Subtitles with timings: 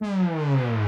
[0.00, 0.87] Hmm.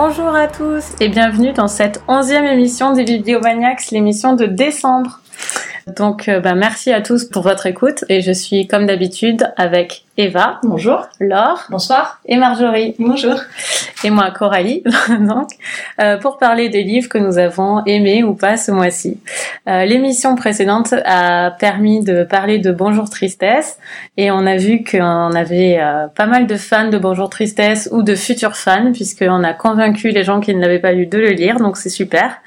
[0.00, 5.18] Bonjour à tous et bienvenue dans cette onzième émission des Bibliomaniacs, l'émission de décembre.
[5.96, 10.04] Donc, euh, bah, merci à tous pour votre écoute et je suis comme d'habitude avec
[10.16, 10.58] Eva.
[10.64, 11.06] Bonjour.
[11.20, 11.64] Laure.
[11.70, 12.20] Bonsoir.
[12.26, 12.96] Et Marjorie.
[12.98, 13.36] Bonjour.
[14.02, 14.82] Et moi, Coralie,
[15.20, 15.50] donc,
[16.00, 19.18] euh, pour parler des livres que nous avons aimés ou pas ce mois-ci.
[19.68, 23.78] Euh, L'émission précédente a permis de parler de Bonjour Tristesse
[24.16, 28.02] et on a vu qu'on avait euh, pas mal de fans de Bonjour Tristesse ou
[28.02, 31.30] de futurs fans puisqu'on a convaincu les gens qui ne l'avaient pas lu de le
[31.30, 32.38] lire, donc c'est super.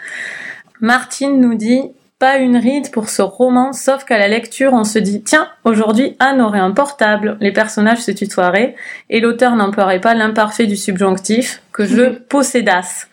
[0.82, 5.00] Martine nous dit pas une ride pour ce roman, sauf qu'à la lecture, on se
[5.00, 8.76] dit tiens, aujourd'hui Anne aurait un portable, les personnages se tutoieraient,
[9.10, 13.08] et l'auteur n'emploierait pas l'imparfait du subjonctif que je possédasse.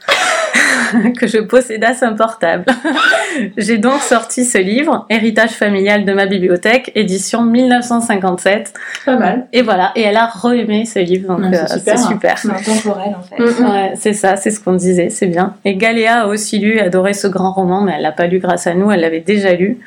[1.19, 2.65] que je possédasse un portable.
[3.57, 8.73] J'ai donc sorti ce livre, Héritage familial de ma bibliothèque, édition 1957.
[9.05, 9.47] Pas mal.
[9.53, 11.99] Et voilà, et elle a re-aimé ce livre, donc Ouais, euh, c'est super.
[11.99, 12.39] super.
[12.39, 13.63] C'est intemporel en fait.
[13.63, 15.55] Mm, ouais, c'est ça, c'est ce qu'on disait, c'est bien.
[15.65, 18.67] Et Galéa a aussi lu, adoré ce grand roman, mais elle l'a pas lu grâce
[18.67, 19.79] à nous, elle l'avait déjà lu.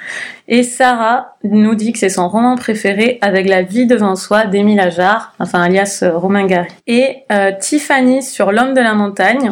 [0.47, 4.79] Et Sarah nous dit que c'est son roman préféré avec La vie devant soi d'Émile
[4.79, 6.67] Ajar, enfin alias euh, Romain Gary.
[6.87, 9.51] Et euh, Tiffany sur L'homme de la montagne,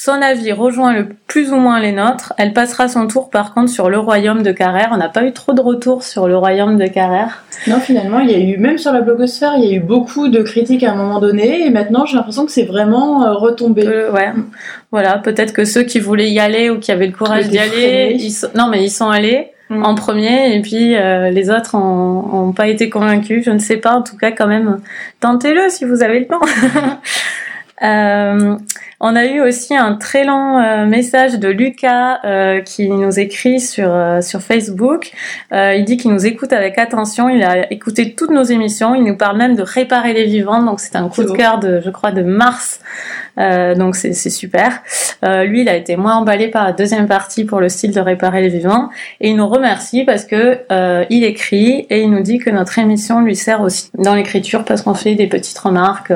[0.00, 2.32] son avis rejoint le plus ou moins les nôtres.
[2.38, 4.90] Elle passera son tour par contre sur Le royaume de Carrère.
[4.92, 7.42] On n'a pas eu trop de retours sur Le royaume de Carrère.
[7.66, 10.28] Non, finalement, il y a eu, même sur la blogosphère, il y a eu beaucoup
[10.28, 13.84] de critiques à un moment donné, et maintenant j'ai l'impression que c'est vraiment euh, retombé.
[13.88, 14.32] Euh, ouais,
[14.92, 17.70] voilà, peut-être que ceux qui voulaient y aller ou qui avaient le courage d'y aller,
[17.70, 18.14] freinés.
[18.20, 18.48] ils sont...
[18.54, 19.84] non mais ils sont allés Mm.
[19.84, 23.44] en premier et puis euh, les autres ont, ont pas été convaincus.
[23.44, 24.78] Je ne sais pas, en tout cas quand même,
[25.20, 26.40] tentez-le si vous avez le temps.
[27.82, 28.56] Euh,
[29.00, 33.60] on a eu aussi un très long euh, message de Lucas euh, qui nous écrit
[33.60, 35.12] sur euh, sur Facebook.
[35.52, 37.28] Euh, il dit qu'il nous écoute avec attention.
[37.28, 38.96] Il a écouté toutes nos émissions.
[38.96, 40.62] Il nous parle même de réparer les vivants.
[40.62, 42.80] Donc c'est un coup de cœur de, je crois, de mars.
[43.38, 44.82] Euh, donc c'est super.
[45.24, 48.00] Euh, lui, il a été moins emballé par la deuxième partie pour le style de
[48.00, 48.90] réparer les vivants.
[49.20, 52.78] Et il nous remercie parce que euh, il écrit et il nous dit que notre
[52.80, 56.12] émission lui sert aussi dans l'écriture parce qu'on fait des petites remarques.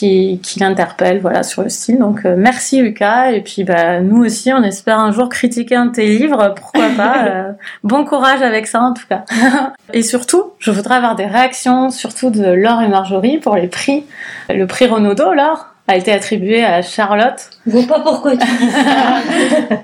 [0.00, 1.98] Qui, qui l'interpelle voilà sur le style.
[1.98, 3.32] Donc euh, merci Lucas.
[3.32, 6.54] Et puis bah nous aussi on espère un jour critiquer un de tes livres.
[6.56, 7.52] Pourquoi pas euh,
[7.84, 9.24] bon courage avec ça en tout cas.
[9.92, 14.04] Et surtout je voudrais avoir des réactions surtout de Laure et Marjorie pour les prix.
[14.48, 17.50] Le prix Renaudot Laure a été attribué à Charlotte.
[17.66, 19.18] Je vois pas pourquoi tu dis ça.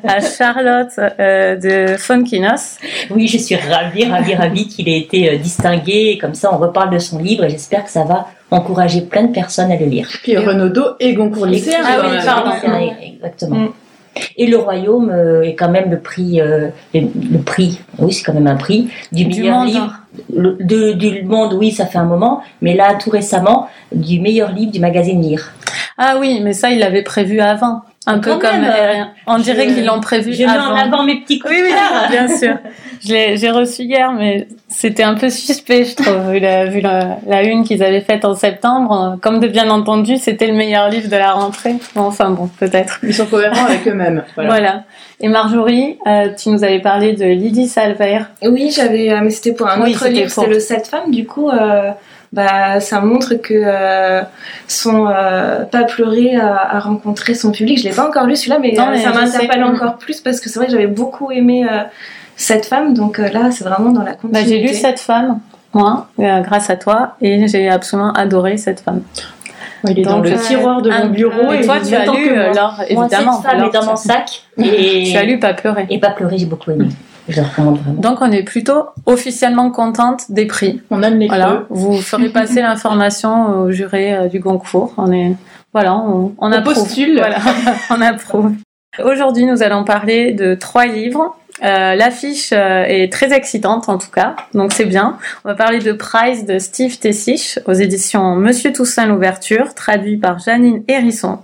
[0.09, 2.79] à Charlotte euh, de Fonkinos.
[3.11, 6.17] Oui, je suis ravie, ravie, ravie qu'il ait été distingué.
[6.19, 9.33] Comme ça, on reparle de son livre et j'espère que ça va encourager plein de
[9.33, 10.09] personnes à le lire.
[10.23, 11.81] Puis Renaudot et Goncourt lycéen.
[11.85, 12.51] Ah oui, pardon.
[12.61, 13.57] C'est- Exactement.
[13.57, 13.69] Mm.
[14.39, 17.01] Et le royaume euh, est quand même le prix, euh, le,
[17.33, 19.99] le prix, oui, c'est quand même un prix du, du meilleur monde livre
[20.35, 21.53] le- de- du monde.
[21.53, 25.53] Oui, ça fait un moment, mais là, tout récemment, du meilleur livre du magazine Lire.
[25.99, 29.11] ah oui mais ça il l'avait prévu avant un peu Quand comme même, euh, Aérien.
[29.27, 31.73] on dirait qu'ils l'ont prévu Je mets avant en avant mes petits coups Oui, oui,
[32.11, 32.57] bien sûr.
[33.05, 36.81] Je l'ai- J'ai reçu hier, mais c'était un peu suspect, je trouve, vu la, vu
[36.81, 39.19] la, la une qu'ils avaient faite en septembre.
[39.21, 41.75] Comme de bien entendu, c'était le meilleur livre de la rentrée.
[41.95, 43.01] Bon, Enfin bon, peut-être.
[43.03, 44.23] Ils sont cohérents avec eux-mêmes.
[44.35, 44.51] Voilà.
[44.51, 44.85] Voilà.
[45.21, 48.21] Et Marjorie, euh, tu nous avais parlé de Lydie Salver.
[48.43, 51.11] Oui, j'avais, euh, mais c'était pour un Oui, autre livre, pour- c'était le Sept femmes.
[51.11, 51.91] Du coup, euh,
[52.33, 54.23] bah, ça montre que euh,
[54.69, 57.79] son euh, pas pleurer a, a rencontré son public.
[57.79, 60.41] Je l'ai pas encore lu celui-là, mais, Non, euh, mais ça m'interpelle encore plus parce
[60.41, 61.83] que c'est vrai que j'avais beaucoup aimé euh,
[62.37, 62.95] cette femme.
[62.95, 64.49] Donc euh, là, c'est vraiment dans la Bah, continuité.
[64.51, 65.39] j'ai lu cette femme,
[65.73, 69.03] moi, euh, grâce à toi, et j'ai absolument adoré cette femme.
[69.89, 71.53] Il est dans le euh, tiroir de mon bureau.
[71.53, 72.39] Et et toi, tu as lu, moi.
[72.39, 73.33] euh, Laure, Moi, évidemment.
[73.41, 74.43] cette femme Laure, est dans mon sac.
[74.59, 75.87] Et, Tu as lu Pas pleurer.
[75.91, 76.87] Et pas pleurer, j'ai beaucoup aimé.
[77.29, 78.01] Je le recommande vraiment.
[78.01, 80.81] Donc, on est plutôt officiellement contente des prix.
[80.91, 81.67] On aime les Voilà, creux.
[81.71, 84.93] vous ferez passer l'information au juré euh, du Goncourt.
[84.97, 85.35] On est,
[85.73, 86.75] voilà, on, on, On approuve.
[86.75, 87.19] postule.
[87.19, 87.39] Voilà,
[87.91, 88.53] on approuve.
[89.05, 91.37] Aujourd'hui, nous allons parler de trois livres.
[91.65, 95.19] Euh, L'affiche euh, est très excitante en tout cas, donc c'est bien.
[95.45, 100.39] On va parler de Price de Steve Tessich aux éditions Monsieur Toussaint l'ouverture, traduit par
[100.39, 101.39] Janine Hérisson,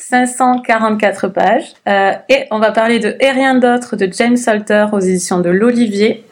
[0.00, 1.72] 544 pages.
[1.88, 5.50] Euh, et on va parler de Et rien d'autre de James Salter aux éditions de
[5.50, 6.24] l'Olivier,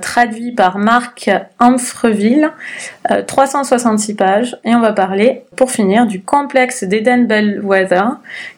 [0.00, 2.50] traduit par Marc Amfreville,
[3.10, 4.56] euh, 366 pages.
[4.64, 8.04] Et on va parler, pour finir, du complexe d'Eden Bellwether,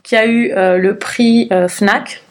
[0.02, 2.23] qui a eu le prix FNAC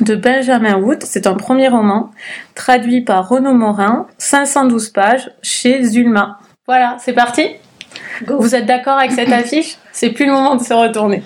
[0.00, 1.02] de Benjamin Wood.
[1.02, 2.10] C'est un premier roman
[2.54, 6.38] traduit par Renaud Morin, 512 pages chez Zulma.
[6.66, 7.46] Voilà, c'est parti
[8.26, 9.76] Vous êtes d'accord avec cette affiche?
[9.92, 11.22] C'est plus le moment de se retourner.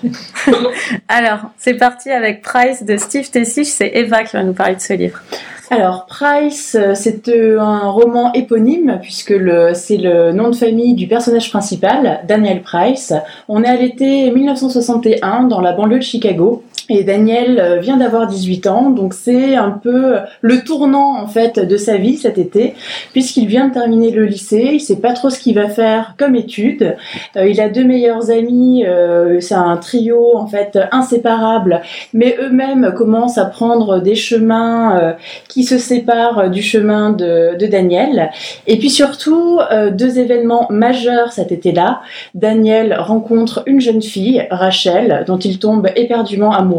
[1.07, 3.67] Alors, c'est parti avec Price de Steve Tessich.
[3.67, 5.21] C'est Eva qui va nous parler de ce livre.
[5.69, 9.33] Alors, Price, euh, c'est euh, un roman éponyme, puisque
[9.73, 13.13] c'est le nom de famille du personnage principal, Daniel Price.
[13.47, 16.63] On est à l'été 1961 dans la banlieue de Chicago.
[16.89, 21.59] Et Daniel euh, vient d'avoir 18 ans, donc c'est un peu le tournant en fait
[21.59, 22.73] de sa vie cet été,
[23.13, 26.35] puisqu'il vient de terminer le lycée, il sait pas trop ce qu'il va faire comme
[26.35, 26.97] étude.
[27.37, 31.81] Euh, il a deux meilleurs amis, euh, c'est un trio en fait inséparable,
[32.13, 35.15] mais eux-mêmes commencent à prendre des chemins
[35.47, 38.31] qui se séparent du chemin de, de Daniel.
[38.67, 39.59] Et puis surtout
[39.91, 42.01] deux événements majeurs cet été-là.
[42.33, 46.72] Daniel rencontre une jeune fille, Rachel, dont il tombe éperdument amoureux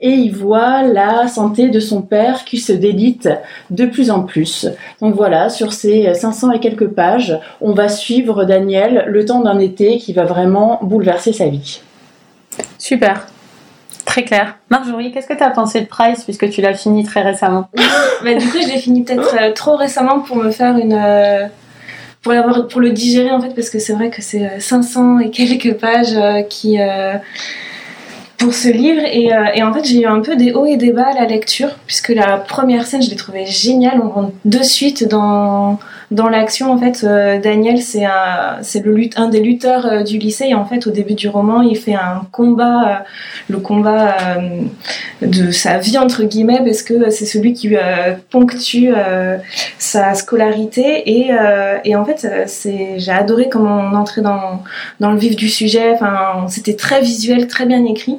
[0.00, 3.28] et il voit la santé de son père qui se délite
[3.70, 4.68] de plus en plus.
[5.00, 9.58] Donc voilà, sur ces 500 et quelques pages, on va suivre Daniel le temps d'un
[9.58, 11.80] été qui va vraiment bouleverser sa vie.
[12.78, 13.26] Super.
[14.04, 14.56] Très clair.
[14.70, 17.68] Marjorie, qu'est-ce que tu as pensé de Price puisque tu l'as fini très récemment?
[18.24, 20.92] Bah, Du coup, je l'ai fini peut-être euh, trop récemment pour me faire une.
[20.92, 21.46] Euh,
[22.22, 22.34] pour,
[22.68, 25.74] pour le digérer en fait, parce que c'est vrai que c'est 500 euh, et quelques
[25.74, 26.18] pages
[26.48, 26.76] qui
[28.40, 29.02] pour ce livre.
[29.04, 31.14] Et, euh, et en fait j'ai eu un peu des hauts et des bas à
[31.14, 34.00] la lecture puisque la première scène je l'ai trouvée géniale.
[34.02, 35.78] On rentre de suite dans
[36.10, 40.46] dans l'action en fait euh, Daniel c'est un des lutteurs euh, du lycée.
[40.48, 43.04] Et en fait au début du roman il fait un combat
[43.48, 44.16] le combat
[45.22, 47.74] de sa vie entre guillemets parce que c'est celui qui
[48.30, 48.92] ponctue
[49.78, 51.02] sa scolarité.
[51.84, 52.26] Et, en fait
[52.96, 55.96] j'ai adoré comment on entrait dans le vif du sujet.
[56.48, 58.18] C'était très visuel très bien écrit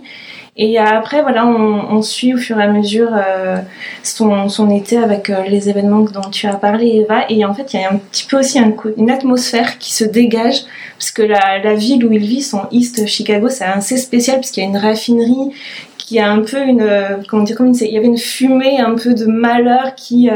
[0.57, 3.57] et après, voilà, on, on, suit au fur et à mesure euh,
[4.03, 7.23] son, son, été avec euh, les événements dont tu as parlé, Eva.
[7.29, 10.03] Et en fait, il y a un petit peu aussi un, une atmosphère qui se
[10.03, 10.63] dégage,
[10.99, 14.51] parce que la, la ville où il vit, son East Chicago, c'est assez spécial, parce
[14.51, 15.55] qu'il y a une raffinerie
[15.97, 18.81] qui a un peu une euh, comment dire comme une, il y avait une fumée
[18.81, 20.29] un peu de malheur qui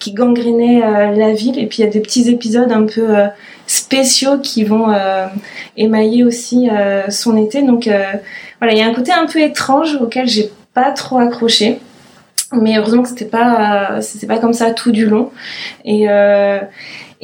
[0.00, 3.14] qui gangrénait la ville et puis il y a des petits épisodes un peu
[3.66, 4.94] spéciaux qui vont
[5.76, 6.68] émailler aussi
[7.08, 7.88] son été donc
[8.62, 11.80] voilà, il y a un côté un peu étrange auquel j'ai pas trop accroché.
[12.52, 15.32] Mais heureusement que c'était pas, c'était pas comme ça tout du long.
[15.84, 16.60] Et, euh,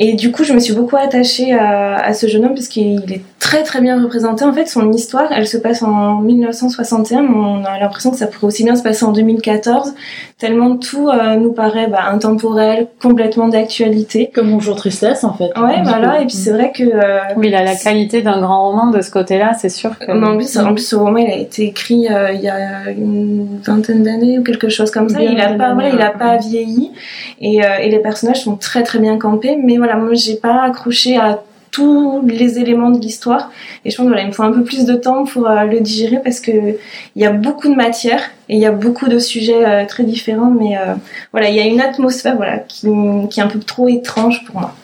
[0.00, 3.12] et du coup, je me suis beaucoup attachée à, à ce jeune homme parce qu'il
[3.12, 4.44] est très très bien représenté.
[4.44, 8.26] En fait, son histoire, elle se passe en 1961, mais on a l'impression que ça
[8.28, 9.94] pourrait aussi bien se passer en 2014,
[10.38, 14.30] tellement tout euh, nous paraît bah, intemporel, complètement d'actualité.
[14.32, 15.50] Comme Bonjour Tristesse, en fait.
[15.58, 16.20] Ouais, voilà.
[16.20, 16.84] Et puis c'est vrai que...
[16.84, 20.12] Euh, oui, il a la qualité d'un grand roman de ce côté-là, c'est sûr que...
[20.12, 23.60] en, plus, en plus, ce roman, il a été écrit euh, il y a une
[23.64, 25.20] vingtaine d'années ou quelque chose comme ça.
[25.22, 26.92] il a pas, voilà, il a pas vieilli.
[27.40, 30.62] Et, et les personnages sont très très bien campés, mais voilà voilà, moi j'ai pas
[30.64, 33.50] accroché à tous les éléments de l'histoire
[33.84, 35.80] et je pense voilà, il me faut un peu plus de temps pour euh, le
[35.80, 39.18] digérer parce que il y a beaucoup de matière et il y a beaucoup de
[39.18, 40.94] sujets euh, très différents mais euh,
[41.32, 42.88] voilà, il y a une atmosphère voilà qui,
[43.30, 44.74] qui, est un peu trop étrange pour moi.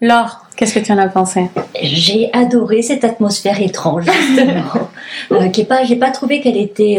[0.00, 1.48] Laure, qu'est-ce que tu en as pensé?
[1.80, 5.48] J'ai adoré cette atmosphère étrange justement.
[5.52, 6.98] qui est pas j'ai pas trouvé qu'elle était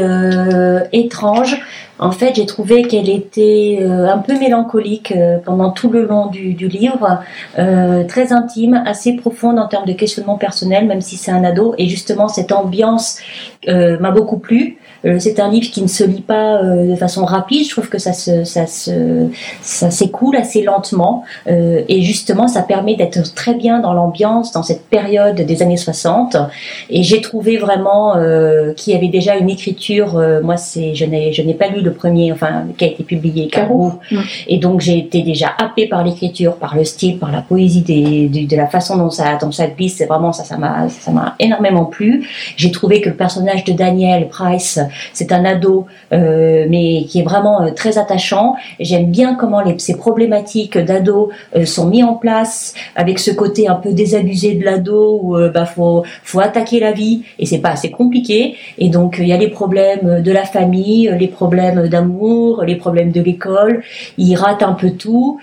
[0.94, 1.62] étrange
[2.04, 6.28] en fait, j'ai trouvé qu'elle était euh, un peu mélancolique euh, pendant tout le long
[6.28, 7.20] du, livre,
[7.58, 11.76] euh, très intime, assez profonde en termes de questionnement personnel, même si c'est un ado.
[11.78, 13.20] Et justement, cette ambiance
[13.66, 14.78] m'a beaucoup plu.
[15.20, 17.66] C'est un livre qui ne se lit pas de façon rapide.
[17.66, 19.28] Je trouve que ça se, ça se,
[19.62, 21.24] ça s'écoule assez lentement.
[21.48, 26.38] et justement, ça permet d'être très bien dans l'ambiance, dans cette période des années 60.
[26.90, 28.14] Et j'ai trouvé vraiment
[28.76, 30.22] qu'il y avait déjà une écriture.
[30.44, 33.48] moi, c'est, je n'ai, je n'ai pas lu le premier, enfin, qui a été publié,
[33.48, 33.94] Carreau.
[34.48, 38.28] Et donc, j'ai été déjà happée par l'écriture, par le style, par la poésie, des,
[38.28, 39.98] de, la façon dont ça, dont ça glisse.
[39.98, 42.28] C'est vraiment, ça, ça m'a, ça m'a énormément plu.
[42.56, 44.80] J'ai trouvé que le personnage de Daniel Price,
[45.14, 48.56] c'est un ado, euh, mais qui est vraiment euh, très attachant.
[48.80, 53.76] J'aime bien comment ces problématiques d'ado euh, sont mis en place avec ce côté un
[53.76, 58.56] peu désabusé de l'ado où bah faut attaquer la vie et c'est pas assez compliqué
[58.78, 63.12] et donc il y a les problèmes de la famille les problèmes d'amour, les problèmes
[63.12, 63.84] de l'école.
[64.18, 65.40] Il rate un peu tout.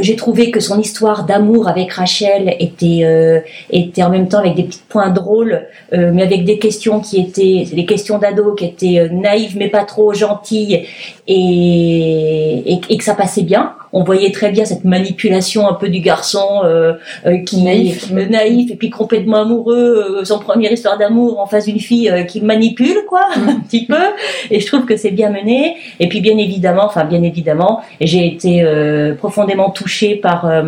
[0.00, 4.64] J'ai trouvé que son histoire d'amour avec Rachel était était en même temps avec des
[4.64, 9.56] petits points drôles, mais avec des questions qui étaient des questions d'ado qui étaient naïves
[9.56, 10.86] mais pas trop gentilles
[11.26, 15.88] et, et, et que ça passait bien on voyait très bien cette manipulation un peu
[15.88, 16.94] du garçon euh,
[17.26, 18.10] euh, qui Naïf.
[18.10, 22.08] est naïf et puis complètement amoureux, euh, son première histoire d'amour en face d'une fille
[22.08, 24.02] euh, qui le manipule quoi, un petit peu.
[24.50, 25.76] Et je trouve que c'est bien mené.
[26.00, 30.62] Et puis bien évidemment, enfin bien évidemment, j'ai été euh, profondément touchée par euh,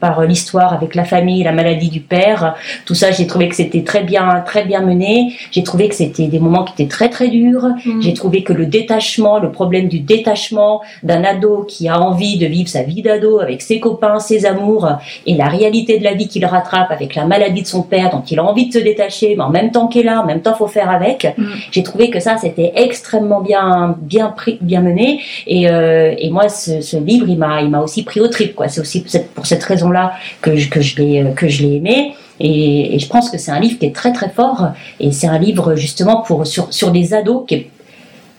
[0.00, 2.56] par l'histoire avec la famille, la maladie du père.
[2.86, 5.32] Tout ça, j'ai trouvé que c'était très bien très bien mené.
[5.52, 7.68] J'ai trouvé que c'était des moments qui étaient très très durs.
[7.84, 8.02] Mm.
[8.02, 12.46] J'ai trouvé que le détachement, le problème du détachement d'un ado qui a envie de
[12.46, 14.88] vivre sa vie d'ado avec ses copains, ses amours
[15.26, 18.22] et la réalité de la vie qu'il rattrape avec la maladie de son père dont
[18.22, 20.42] il a envie de se détacher, mais en même temps qu'elle est là, en même
[20.42, 21.34] temps faut faire avec.
[21.36, 21.44] Mm.
[21.70, 26.48] J'ai trouvé que ça c'était extrêmement bien bien pris, bien mené et, euh, et moi
[26.48, 28.68] ce, ce livre il m'a il m'a aussi pris au trip quoi.
[28.68, 32.14] C'est aussi pour cette, cette raison-là que je, que je l'ai que je l'ai aimé.
[32.40, 35.28] Et, et je pense que c'est un livre qui est très très fort et c'est
[35.28, 37.70] un livre justement pour sur sur des ados qui est,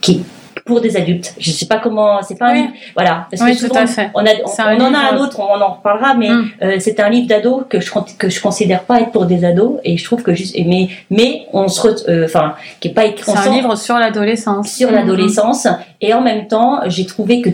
[0.02, 0.20] qui est
[0.66, 1.34] pour des adultes.
[1.38, 2.60] Je sais pas comment, c'est pas un Oui.
[2.62, 3.26] livre, voilà.
[3.30, 4.10] Parce Oui, que tout souvent, à fait.
[4.14, 6.50] on, a, on, en a un livre- autre, on en reparlera, mais Mm.
[6.62, 9.78] euh, c'est un livre d'ado que je que je considère pas être pour des ados
[9.84, 13.04] et je trouve que juste, mais mais on se, re- euh, enfin, qui est pas
[13.06, 13.24] écrit.
[13.32, 14.68] C'est un livre sur l'adolescence.
[14.68, 15.68] sur l'adolescence
[16.00, 17.50] et en même temps j'ai trouvé que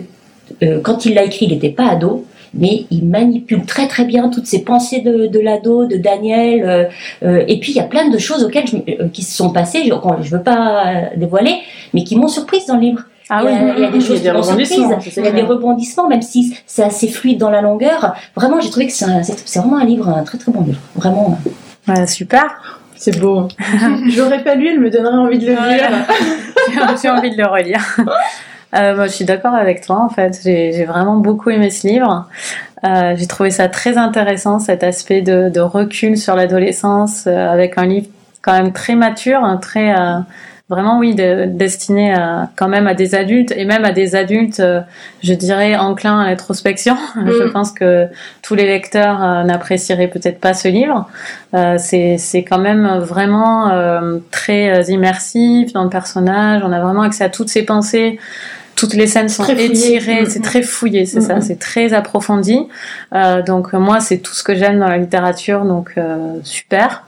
[0.62, 4.28] euh, quand il l'a écrit il n'était pas ado mais il manipule très très bien
[4.28, 6.84] toutes ces pensées de, de l'ado, de Daniel, euh,
[7.22, 9.50] euh, et puis il y a plein de choses auxquelles je, euh, qui se sont
[9.50, 11.56] passées, je, ne veux pas dévoiler,
[11.94, 13.02] mais qui m'ont surprise dans le livre.
[13.30, 13.70] Ah il, y oui.
[13.70, 15.42] a, il y a des a choses des qui m'ont surprise, il y a des
[15.42, 18.14] rebondissements, même si c'est assez fluide dans la longueur.
[18.34, 19.06] Vraiment, j'ai trouvé que c'est
[19.58, 20.80] vraiment un livre, un très très bon livre.
[20.96, 21.38] Vraiment.
[21.88, 22.80] Ouais, super.
[22.94, 23.48] C'est beau.
[24.08, 25.90] J'aurais pas lu, elle me donnerait envie de le lire.
[27.02, 27.96] J'ai envie de le relire.
[28.74, 30.40] Euh, moi, je suis d'accord avec toi, en fait.
[30.42, 32.26] J'ai j'ai vraiment beaucoup aimé ce livre.
[32.84, 37.78] Euh, J'ai trouvé ça très intéressant, cet aspect de, de recul sur l'adolescence, euh, avec
[37.78, 38.08] un livre
[38.42, 40.18] quand même très mature, hein, très euh,
[40.68, 44.58] vraiment, oui, de- destiné à, quand même à des adultes et même à des adultes,
[44.58, 44.80] euh,
[45.22, 46.96] je dirais, enclins à l'introspection.
[47.26, 48.08] Je pense que
[48.42, 51.08] tous les lecteurs euh, n'apprécieraient peut-être pas ce livre.
[51.54, 56.62] Euh, c'est c'est quand même vraiment euh, très euh, immersif dans le personnage.
[56.64, 58.18] On a vraiment accès à toutes ses pensées.
[58.82, 60.42] Toutes les scènes sont Très étirées, Mm, c'est mm.
[60.42, 62.58] très fouillé, c'est Mm, ça, c'est très approfondi.
[63.14, 67.04] Euh, donc moi, c'est tout ce que j'aime dans la littérature, donc euh, super.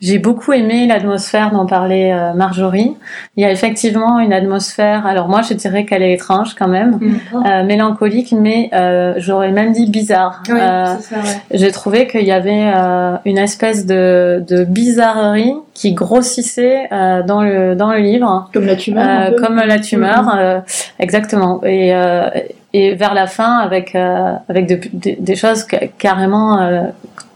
[0.00, 2.96] J'ai beaucoup aimé l'atmosphère dont parlait euh, Marjorie.
[3.36, 5.06] Il y a effectivement une atmosphère.
[5.06, 6.98] Alors moi, je dirais qu'elle est étrange quand même,
[7.46, 10.42] euh, mélancolique, mais euh, j'aurais même dit bizarre.
[10.48, 11.40] Oui, Euh, c'est ça, ouais.
[11.52, 17.42] j'ai trouvé qu'il y avait euh, une espèce de, de bizarrerie qui grossissait euh, dans
[17.42, 19.04] le dans le livre, Comme la tumeur.
[19.06, 19.42] un euh, peu.
[19.42, 20.32] comme la tumeur, Mhm.
[20.38, 20.60] euh,
[20.98, 21.60] exactement.
[21.64, 22.28] Et euh,
[22.74, 26.82] et vers la fin avec euh, avec de- des- des choses ca- carrément euh,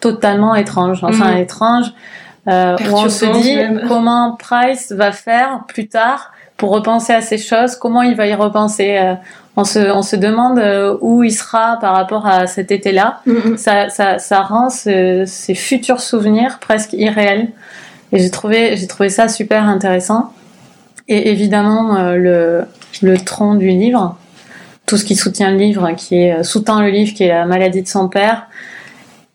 [0.03, 1.39] totalement étranges, enfin Mhm.
[1.39, 1.93] étranges,
[2.49, 3.83] euh, où on se dit même.
[3.89, 8.35] comment Price va faire plus tard pour repenser à ces choses, comment il va y
[8.35, 8.99] repenser.
[8.99, 9.15] euh,
[9.57, 13.57] on se on se demande euh, où il sera par rapport à cet été-là Mhm.
[13.59, 17.49] ça, ça, ça rend ce- ces futurs souvenirs presque irréels.
[18.13, 20.33] Et j'ai trouvé, j'ai trouvé ça super intéressant.
[21.09, 22.65] Et évidemment, euh, le,
[23.03, 24.17] le tronc du livre,
[24.87, 27.83] tout ce qui soutient le livre, qui est sous-tend le livre, qui est la maladie
[27.83, 28.47] de son père.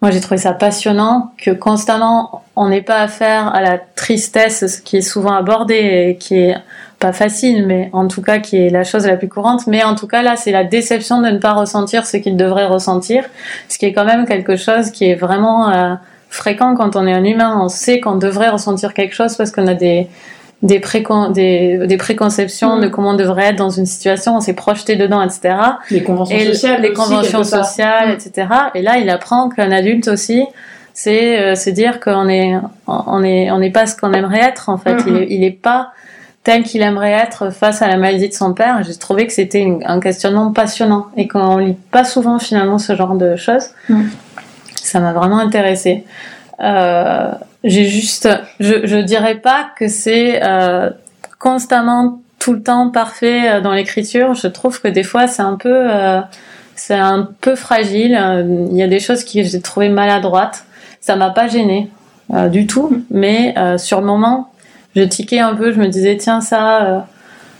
[0.02, 4.98] Moi, j'ai trouvé ça passionnant que constamment, on n'ait pas affaire à la tristesse, qui
[4.98, 6.56] est souvent abordé et qui est
[7.00, 9.66] pas facile, mais en tout cas qui est la chose la plus courante.
[9.66, 12.68] Mais en tout cas, là, c'est la déception de ne pas ressentir ce qu'il devrait
[12.68, 13.24] ressentir,
[13.70, 15.96] ce qui est quand même quelque chose qui est vraiment euh,
[16.30, 17.60] fréquent quand on est un humain.
[17.60, 20.08] On sait qu'on devrait ressentir quelque chose parce qu'on a des
[20.64, 22.82] des, précon des, des préconceptions Mm.
[22.82, 25.56] de comment on devrait être dans une situation, on s'est projeté dedans, etc.
[25.92, 26.82] Les conventions Et sociales.
[26.82, 28.12] les aussi, conventions sociales, Mm.
[28.14, 28.48] etc.
[28.76, 30.44] Et là, il apprend qu'un adulte aussi,
[30.94, 32.56] c'est euh, se dire qu'on est,
[32.88, 34.96] on est, on n'est pas ce qu'on aimerait être en fait.
[34.96, 35.04] Mhm.
[35.08, 35.92] Il, est, il est pas
[36.44, 38.82] tel qu'il aimerait être face à la maladie de son père.
[38.84, 43.14] J'ai trouvé que c'était un questionnement passionnant et qu'on lit pas souvent finalement ce genre
[43.16, 43.68] de choses.
[43.90, 44.10] Mhm.
[44.82, 46.04] Ça m'a vraiment intéressée.
[46.60, 47.32] Euh,
[47.64, 50.90] j'ai juste, je, je dirais pas que c'est euh,
[51.40, 54.34] constamment tout le temps parfait euh, dans l'écriture.
[54.34, 56.22] Je trouve que des fois c'est un peu, euh,
[56.76, 58.18] c'est un peu fragile.
[58.20, 60.66] Euh, Il y a des choses que j'ai trouvé maladroites.
[61.02, 61.90] Ça m'a pas gêné
[62.52, 64.52] du tout, mais sur le moment,
[64.98, 65.72] je tiquais un peu.
[65.72, 67.08] Je me disais tiens ça.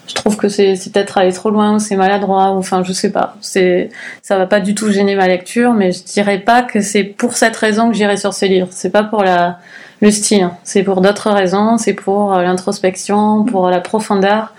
[0.08, 3.12] Je trouve que c'est peut-être aller trop loin ou c'est maladroit ou enfin je sais
[3.12, 3.36] pas.
[3.42, 3.90] C'est
[4.22, 7.34] ça va pas du tout gêner ma lecture mais je dirais pas que c'est pour
[7.34, 9.60] cette raison que j'irai sur ce livre c'est pas pour la
[10.02, 10.50] le style.
[10.64, 11.78] C'est pour d'autres raisons.
[11.78, 14.54] C'est pour euh, l'introspection pour la profondeur.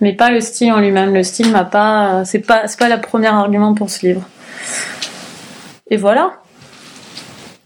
[0.00, 1.14] Mais pas le style en lui-même.
[1.14, 4.22] Le style m'a pas euh, c'est pas c'est pas le premier argument pour ce livre.
[5.90, 6.32] Et voilà.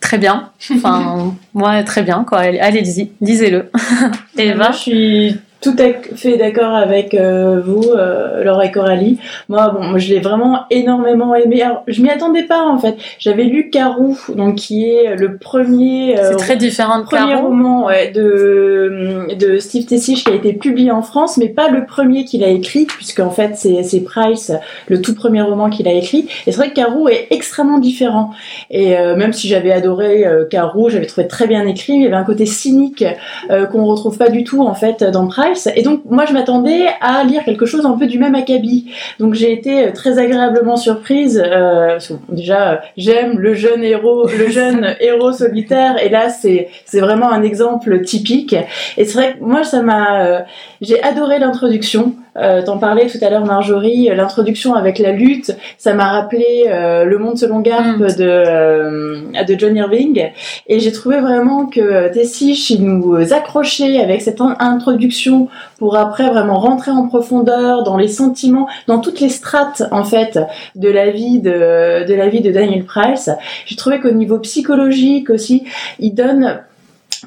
[0.01, 0.51] Très bien.
[0.75, 2.41] Enfin moi très bien quoi.
[2.41, 3.13] Allez-y.
[3.21, 3.71] Lisez-le.
[4.39, 4.73] Et Moi, va.
[4.73, 9.19] je suis tout à fait d'accord avec euh, vous, euh, Laura et Coralie.
[9.49, 11.63] Moi, bon, je l'ai vraiment énormément aimé.
[11.63, 12.97] Alors, je m'y attendais pas en fait.
[13.19, 16.19] J'avais lu Carou, donc qui est le premier.
[16.19, 20.53] Euh, c'est très différent de premier roman ouais, de de Steve Tessich qui a été
[20.53, 24.01] publié en France, mais pas le premier qu'il a écrit, puisque en fait c'est c'est
[24.01, 24.53] Price,
[24.89, 26.29] le tout premier roman qu'il a écrit.
[26.47, 28.31] Et c'est vrai que Carou est extrêmement différent.
[28.71, 32.25] Et même si j'avais adoré Carou, j'avais trouvé très bien écrit, il y avait un
[32.25, 33.05] côté cynique
[33.49, 37.25] qu'on retrouve pas du tout en fait dans Price et donc, moi, je m'attendais à
[37.25, 38.93] lire quelque chose un peu du même acabit.
[39.19, 41.43] Donc, j'ai été euh, très agréablement surprise.
[41.45, 41.99] Euh,
[42.29, 46.03] déjà, euh, j'aime le jeune héros, le jeune héros solitaire.
[46.03, 48.55] Et là, c'est c'est vraiment un exemple typique.
[48.97, 50.41] Et c'est vrai que moi, ça m'a, euh,
[50.81, 52.15] j'ai adoré l'introduction.
[52.39, 57.05] Euh, T'en parlais tout à l'heure, Marjorie, l'introduction avec la lutte, ça m'a rappelé euh,
[57.05, 57.99] Le Monde selon Garp mm.
[57.99, 60.31] de, euh, de John Irving.
[60.67, 66.59] Et j'ai trouvé vraiment que Tessich, il nous accrochait avec cette introduction pour après vraiment
[66.59, 70.39] rentrer en profondeur dans les sentiments, dans toutes les strates en fait
[70.75, 73.31] de la vie de, de la vie de Daniel Price.
[73.67, 75.65] J'ai trouvé qu'au niveau psychologique aussi,
[75.99, 76.61] il donne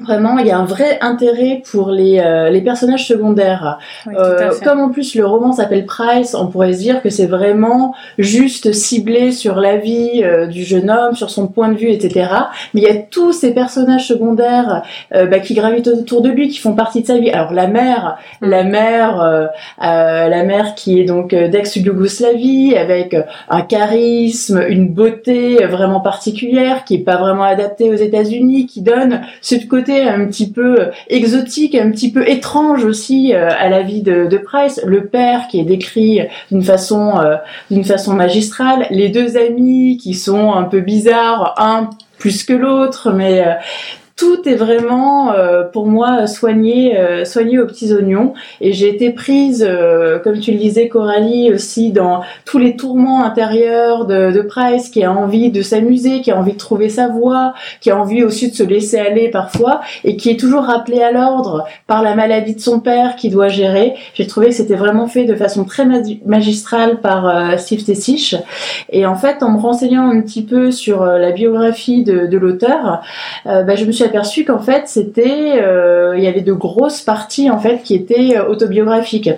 [0.02, 3.78] Vraiment, il y a un vrai intérêt pour les, euh, les personnages secondaires.
[4.06, 7.94] euh, comme en plus le roman s'appelle Price, on pourrait se dire que c'est vraiment
[8.18, 12.30] juste ciblé sur la vie euh, du jeune homme, sur son point de vue, etc.
[12.72, 14.82] Mais il y a tous ces personnages secondaires
[15.14, 17.30] euh, bah, qui gravitent autour de lui, qui font partie de sa vie.
[17.30, 18.48] Alors la mère, mm.
[18.48, 19.48] la mère,
[19.80, 23.16] la mère qui est donc d'ex-Yougoslavie, avec
[23.48, 29.20] un charisme, une beauté vraiment particulière, qui est pas vraiment adaptée aux États-Unis, qui donne
[29.42, 34.02] ce côté un petit peu exotique, un petit peu étrange aussi euh, à la vie
[34.02, 34.80] de, Price.
[34.86, 36.20] Le père qui est décrit
[36.50, 37.36] d'une façon, euh,
[37.70, 38.86] d'une façon magistrale.
[38.90, 43.52] Les deux amis qui sont un peu bizarres, un plus que l'autre, mais euh,
[44.20, 48.34] tout est vraiment euh, pour moi soigné euh, soigné aux petits oignons.
[48.60, 53.24] Et j'ai été prise euh, comme tu le disais Coralie aussi dans tous les tourments
[53.24, 57.54] intérieurs de, Price qui a envie de s'amuser qui a envie de trouver sa voie
[57.80, 61.12] qui a envie aussi de se laisser aller parfois et qui est toujours rappelé à
[61.12, 63.94] l'ordre par la maladie de son père qui doit gérer.
[64.14, 65.86] J'ai trouvé que c'était vraiment fait de façon très
[66.26, 68.34] magistrale par Steve Tessich
[68.90, 73.02] et en fait en me renseignant un petit peu sur la biographie de, de l'auteur
[73.44, 77.48] bah, je me suis aperçu qu'en fait, c'était, euh, il y avait de grosses parties
[77.48, 79.30] en fait qui étaient euh, autobiographiques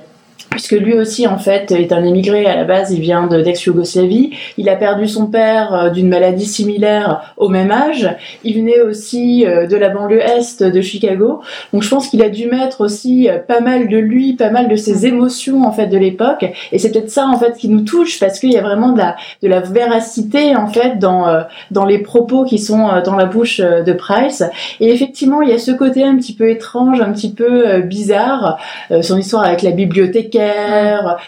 [0.53, 4.69] puisque lui aussi en fait est un émigré à la base, il vient d'ex-Yougoslavie, il
[4.69, 8.09] a perdu son père euh, d'une maladie similaire au même âge,
[8.45, 11.41] il venait aussi euh, de la banlieue est de Chicago,
[11.73, 14.69] donc je pense qu'il a dû mettre aussi euh, pas mal de lui, pas mal
[14.69, 17.83] de ses émotions en fait de l'époque, et c'est peut-être ça en fait qui nous
[17.83, 21.85] touche parce qu'il y a vraiment de la, de la véracité en fait dans, dans
[21.85, 24.45] les propos qui sont dans la bouche de Price,
[24.81, 28.59] et effectivement il y a ce côté un petit peu étrange, un petit peu bizarre,
[29.01, 29.73] son histoire avec la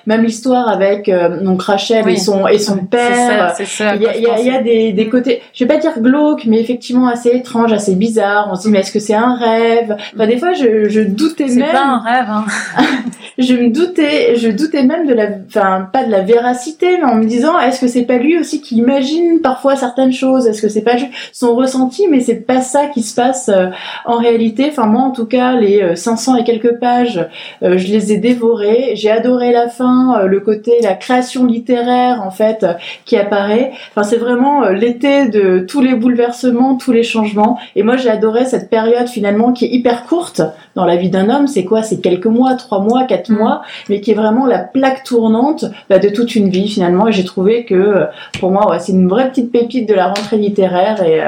[0.06, 3.54] même l'histoire avec euh, donc Rachel et son et son père.
[3.58, 7.08] il y a, y a, des, des côtés, je vais pas dire glauques, mais effectivement
[7.08, 8.48] assez étranges, assez bizarres.
[8.50, 9.96] On se dit mais est-ce que c'est un rêve?
[10.14, 11.66] Enfin des fois je, je doutais même.
[11.66, 12.26] C'est pas un rêve.
[12.28, 12.44] Hein.
[13.38, 17.16] je me doutais, je doutais même de la, enfin pas de la véracité, mais en
[17.16, 20.46] me disant est-ce que c'est pas lui aussi qui imagine parfois certaines choses?
[20.46, 20.96] Est-ce que c'est pas
[21.32, 22.06] son ressenti?
[22.10, 23.68] Mais c'est pas ça qui se passe euh,
[24.04, 24.66] en réalité.
[24.68, 27.26] Enfin moi en tout cas les 500 euh, et quelques pages,
[27.62, 32.30] je les ai dévorées j'ai adoré la fin, euh, le côté la création littéraire en
[32.30, 32.72] fait euh,
[33.04, 33.72] qui apparaît.
[33.90, 37.58] Enfin, c'est vraiment euh, l'été de tous les bouleversements, tous les changements.
[37.76, 40.40] Et moi, j'ai adoré cette période finalement qui est hyper courte
[40.74, 41.48] dans la vie d'un homme.
[41.48, 41.82] C'est quoi?
[41.82, 43.36] C'est quelques mois, trois mois, quatre mm.
[43.36, 47.06] mois, mais qui est vraiment la plaque tournante bah, de toute une vie finalement.
[47.06, 48.06] Et j'ai trouvé que
[48.40, 51.20] pour moi, ouais, c'est une vraie petite pépite de la rentrée littéraire et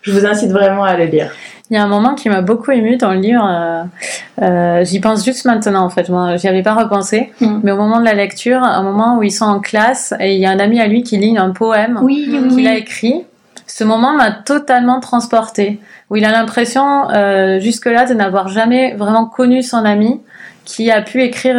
[0.00, 1.30] je vous incite vraiment à le lire.
[1.70, 3.46] Il y a un moment qui m'a beaucoup ému dans le livre.
[3.46, 3.82] Euh,
[4.42, 6.08] euh, J'y pense juste maintenant en fait.
[6.08, 7.32] Moi, j'y avais pas repensé.
[7.40, 7.60] Mm.
[7.62, 10.40] Mais au moment de la lecture, un moment où ils sont en classe et il
[10.40, 13.24] y a un ami à lui qui lit un poème qu'il a écrit.
[13.66, 15.78] Ce moment m'a totalement transporté.
[16.08, 20.22] Où il a l'impression euh, jusque-là de n'avoir jamais vraiment connu son ami
[20.64, 21.56] qui a pu écrire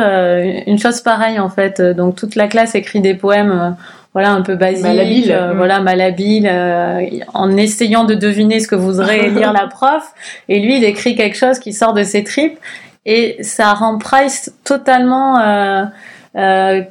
[0.67, 1.81] une chose pareille en fait.
[1.81, 3.75] Donc toute la classe écrit des poèmes
[4.19, 5.57] voilà un peu basique, malhabile, euh, mm.
[5.57, 10.03] voilà malhabile, euh, en essayant de deviner ce que voudrait lire la prof.
[10.49, 12.59] Et lui, il écrit quelque chose qui sort de ses tripes
[13.05, 16.81] et ça rend Price totalement euh,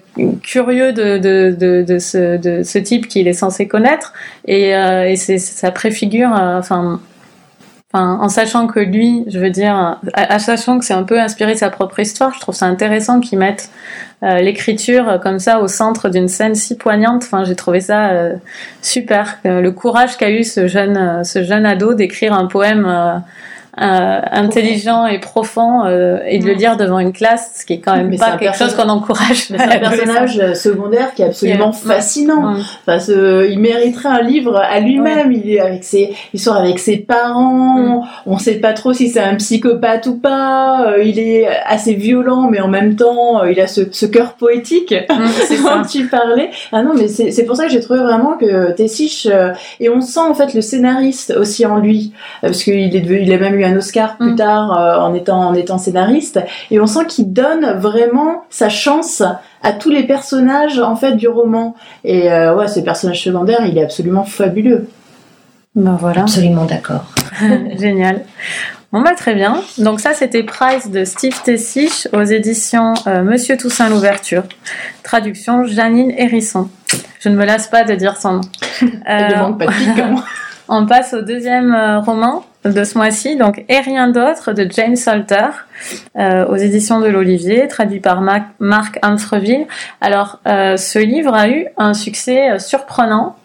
[0.43, 4.15] curieux de, de, de, de, ce, de ce type qu'il est censé connaître
[4.47, 6.99] et, et c'est ça préfigure enfin
[7.95, 11.59] En sachant que lui, je veux dire, à, sachant que c'est un peu inspiré de
[11.59, 13.71] sa propre histoire, je trouve ça intéressant qu'il mette
[14.23, 17.23] euh, l'écriture comme ça au centre d'une scène si poignante.
[17.25, 18.35] Enfin, j'ai trouvé ça euh,
[18.83, 19.39] super.
[19.45, 23.17] le courage qu'a eu ce jeune, ce jeune ado d'écrire un poème euh,
[23.81, 27.97] intelligent et profond euh, et de le lire devant une classe, ce qui est quand
[27.97, 29.45] même Mais pas quelque chose qu'on encourage.
[29.49, 32.53] C'est un personnage euh, secondaire qui est absolument fascinant.
[32.53, 32.63] Mm.
[32.87, 35.33] Que il mériterait un livre à lui-même.
[35.33, 37.05] Il est avec ses, il sort avec ses Mm.
[37.05, 38.05] parents.
[38.27, 40.87] On sait pas trop si c'est un psychopathe ou pas.
[40.93, 44.35] Euh, Il est assez violent, mais en même temps, euh, il a ce, ce cœur
[44.35, 46.51] poétique Mm, dont tu parlais.
[46.73, 50.01] Ah non, mais c'est pour ça que j'ai trouvé vraiment que Tessich euh, et on
[50.01, 52.13] sent en fait le scénariste aussi en lui,
[52.45, 54.37] euh, parce qu'il est il a même eu un Oscar plus Mm.
[54.37, 56.41] tard euh, en étant en étant scénariste.
[56.71, 59.23] Et on sent qu'il donne vraiment sa chance
[59.63, 61.75] à tous les personnages en fait du roman.
[62.05, 64.89] Et euh, ouais, ce personnage secondaire, il est absolument fabuleux.
[65.75, 66.23] Ben voilà.
[66.23, 67.05] Absolument d'accord.
[67.79, 68.23] Génial.
[68.91, 69.61] Bon bah très bien.
[69.77, 74.45] Donc ça c'était Price de Steve Tessich aux éditions euh, Monsieur Toussaint l'ouverture.
[75.03, 76.69] Traduction Janine Hérisson.
[77.21, 78.41] Je ne me lasse pas de dire son nom.
[78.81, 80.15] Il Euh, ne manque pas de piquant.
[80.69, 84.97] on passe au deuxième euh, roman de ce mois-ci, donc Et rien d'autre de James
[84.97, 85.47] Salter
[86.19, 89.67] euh, aux éditions de l'Olivier, traduit par Ma- Marc Amfreville.
[90.01, 93.37] Alors euh, ce livre a eu un succès euh, surprenant.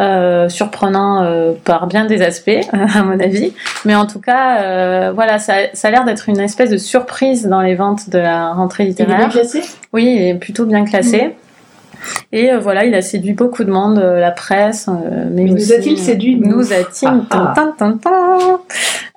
[0.00, 3.52] euh, surprenant euh, par bien des aspects, à mon avis.
[3.84, 7.62] Mais en tout cas, voilà, ça, ça a l'air d'être une espèce de surprise dans
[7.62, 9.28] les ventes de la rentrée Il est bien littéraire.
[9.30, 9.62] classé?
[9.92, 11.34] Oui, il est plutôt bien classé.
[12.32, 14.88] Et euh, voilà, il a séduit beaucoup de monde, euh, la presse.
[14.88, 18.58] euh, mais Mais nous a-t-il séduit, nous Nous a-t-il Ah, ah.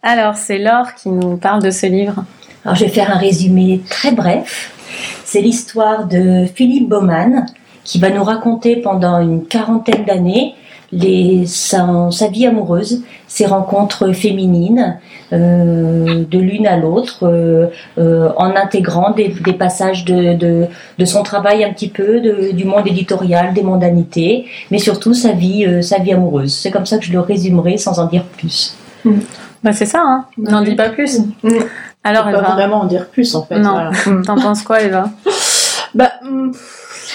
[0.03, 2.23] Alors, c'est Laure qui nous parle de ce livre.
[2.65, 4.71] Alors, je vais faire un résumé très bref.
[5.25, 7.45] C'est l'histoire de Philippe Baumann
[7.83, 10.55] qui va nous raconter pendant une quarantaine d'années
[10.91, 14.97] les, sa, sa vie amoureuse, ses rencontres féminines,
[15.34, 21.06] euh, de l'une à l'autre, euh, euh, en intégrant des, des passages de, de, de
[21.06, 25.65] son travail un petit peu, de- du monde éditorial, des mondanités, mais surtout sa vie,
[25.65, 26.54] euh, sa vie amoureuse.
[26.54, 28.75] C'est comme ça que je le résumerai sans en dire plus.
[29.63, 30.25] Bah, c'est ça, hein.
[30.38, 30.71] N'en oui.
[30.71, 31.19] dis pas plus.
[31.43, 31.49] Mm.
[32.04, 33.60] Alors, On peut pas Eva, vraiment en dire plus en fait.
[33.60, 33.71] Non.
[33.71, 33.91] voilà.
[34.25, 35.10] t'en penses quoi, Eva?
[35.95, 36.12] Bah,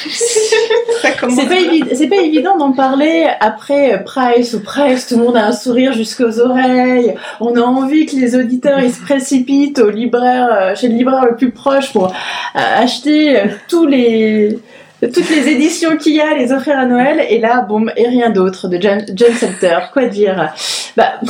[0.08, 5.92] C'est pas, évident d'en parler après Price ou Price, tout le monde a un sourire
[5.92, 7.14] jusqu'aux oreilles.
[7.40, 11.24] On a envie que les auditeurs ils se précipitent au libraire, euh, chez le libraire
[11.24, 12.10] le plus proche pour euh,
[12.54, 14.58] acheter euh, tous les
[15.00, 17.22] toutes les éditions qu'il y a, les offrir à Noël.
[17.28, 19.30] Et là, boum, et rien d'autre de John, John.
[19.92, 20.54] Quoi dire?
[20.96, 21.20] Bah,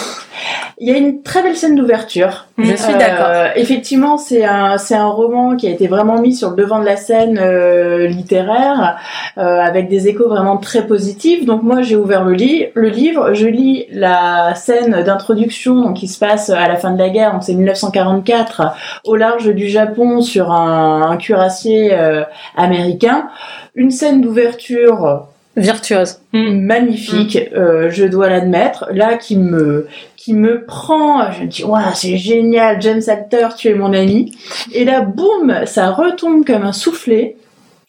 [0.78, 2.46] il y a une très belle scène d'ouverture.
[2.58, 3.52] Je suis Euh, d'accord.
[3.56, 6.84] Effectivement, c'est un, c'est un roman qui a été vraiment mis sur le devant de
[6.84, 8.98] la scène euh, littéraire,
[9.38, 11.46] euh, avec des échos vraiment très positifs.
[11.46, 16.18] Donc moi, j'ai ouvert le, lit, le livre, je lis la scène d'introduction qui se
[16.18, 18.62] passe à la fin de la guerre, donc c'est 1944,
[19.04, 22.22] au large du Japon sur un, un cuirassier euh,
[22.56, 23.28] américain.
[23.74, 26.20] Une scène d'ouverture Virtuose.
[26.32, 31.82] magnifique, euh, je dois l'admettre, là qui me qui me prend, je me dis waouh
[31.94, 34.32] c'est génial, James Alter, tu es mon ami,
[34.72, 37.36] et là boum, ça retombe comme un soufflet.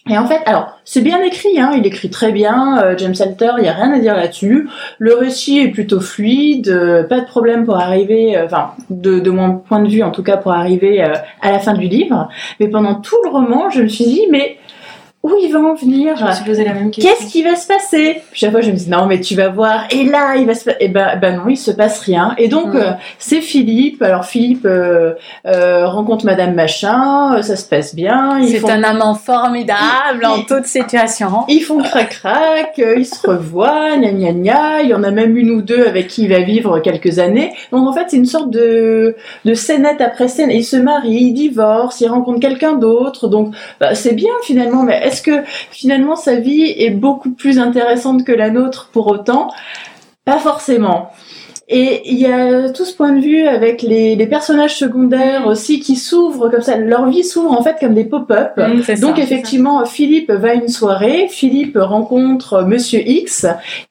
[0.09, 3.51] Et en fait, alors c'est bien écrit, hein, il écrit très bien, euh, James Alter,
[3.57, 4.69] il y a rien à dire là-dessus.
[4.99, 9.29] Le récit est plutôt fluide, euh, pas de problème pour arriver, euh, enfin de, de
[9.29, 12.29] mon point de vue en tout cas pour arriver à la fin du livre.
[12.59, 14.57] Mais pendant tout le roman, je me suis dit mais
[15.33, 17.13] où il va en venir Je me suis posé la même question.
[17.13, 19.85] Qu'est-ce qui va se passer Chaque fois, je me dis non, mais tu vas voir.
[19.91, 20.69] Et là, il va se.
[20.79, 22.33] Et ben, ben non, il se passe rien.
[22.37, 22.77] Et donc, Mm.
[22.77, 24.01] euh, c'est Philippe.
[24.01, 25.13] Alors Philippe euh,
[25.45, 27.41] euh, rencontre Madame Machin.
[27.41, 28.39] ça se passe bien.
[28.47, 31.45] C'est font, un amant formidable en toute situation.
[31.47, 32.73] ils font crac crac.
[32.77, 33.97] ils se revoient.
[33.97, 34.81] Gna gna gna.
[34.83, 37.53] Il y en a même une ou deux avec qui il va vivre quelques années.
[37.71, 40.51] Donc en fait, c'est une sorte de de scénette après scène.
[40.51, 43.27] Ils se marient, ils divorcent, ils rencontrent quelqu'un d'autre.
[43.27, 44.83] Donc bah, c'est bien finalement.
[44.83, 49.51] Mais est-ce que finalement sa vie est beaucoup plus intéressante que la nôtre pour autant?
[50.25, 51.11] Pas forcément.
[51.69, 55.81] Et il y a tout ce point de vue avec les, les personnages secondaires aussi
[55.81, 56.77] qui s'ouvrent comme ça.
[56.77, 58.51] Leur vie s'ouvre en fait comme des pop-up.
[58.57, 59.21] Donc ça.
[59.21, 63.47] effectivement, Philippe va à une soirée, Philippe rencontre Monsieur X,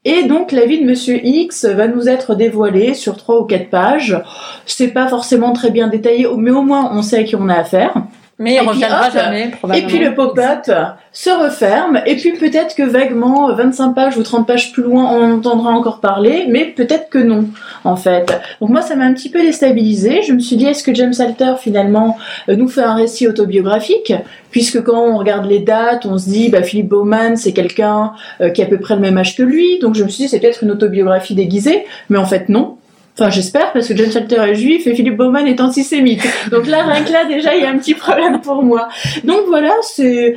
[0.07, 3.69] et donc la vie de Monsieur X va nous être dévoilée sur trois ou quatre
[3.69, 4.23] pages.
[4.65, 7.57] C'est pas forcément très bien détaillé, mais au moins on sait à qui on a
[7.57, 8.07] affaire.
[8.39, 9.89] Mais il Et puis, reviendra hop, jamais, Et probablement.
[9.89, 10.71] puis le pop-up
[11.11, 15.23] se referme, et puis peut-être que vaguement, 25 pages ou 30 pages plus loin, on
[15.25, 17.47] en entendra encore parler, mais peut-être que non,
[17.85, 18.39] en fait.
[18.61, 20.21] Donc moi, ça m'a un petit peu déstabilisé.
[20.21, 22.19] Je me suis dit, est-ce que James Alter, finalement,
[22.51, 24.13] euh, nous fait un récit autobiographique?
[24.51, 28.51] Puisque quand on regarde les dates, on se dit, bah, Philippe Baumann, c'est quelqu'un euh,
[28.51, 30.29] qui a à peu près le même âge que lui, donc je me suis dit,
[30.29, 32.77] c'est peut-être une autobiographie déguisée, mais en fait, non.
[33.19, 36.27] Enfin, j'espère, parce que James Salter est juif et Philippe Baumann est antisémite.
[36.51, 38.89] Donc là, rien que là, déjà, il y a un petit problème pour moi.
[39.25, 40.37] Donc voilà, c'est...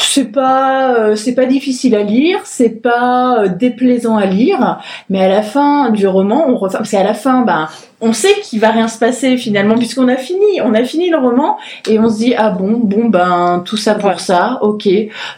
[0.00, 4.78] c'est pas euh, c'est pas difficile à lire, c'est pas euh, déplaisant à lire,
[5.10, 7.68] mais à la fin du roman, on refait c'est à la fin ben
[8.00, 11.18] on sait qu'il va rien se passer finalement puisqu'on a fini, on a fini le
[11.18, 11.56] roman
[11.88, 14.88] et on se dit ah bon bon ben tout ça pour ça, OK.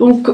[0.01, 0.29] Donc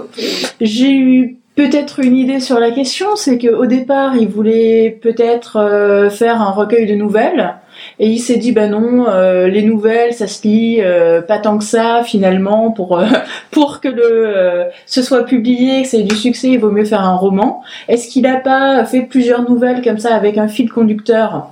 [0.60, 6.10] j'ai eu peut-être une idée sur la question, c'est qu'au départ, il voulait peut-être euh,
[6.10, 7.54] faire un recueil de nouvelles
[7.98, 11.58] et il s'est dit, bah non, euh, les nouvelles, ça se lit euh, pas tant
[11.58, 13.06] que ça finalement pour euh,
[13.50, 17.02] pour que le ce soit publié, que ça ait du succès, il vaut mieux faire
[17.02, 17.62] un roman.
[17.88, 21.51] Est-ce qu'il a pas fait plusieurs nouvelles comme ça avec un fil conducteur?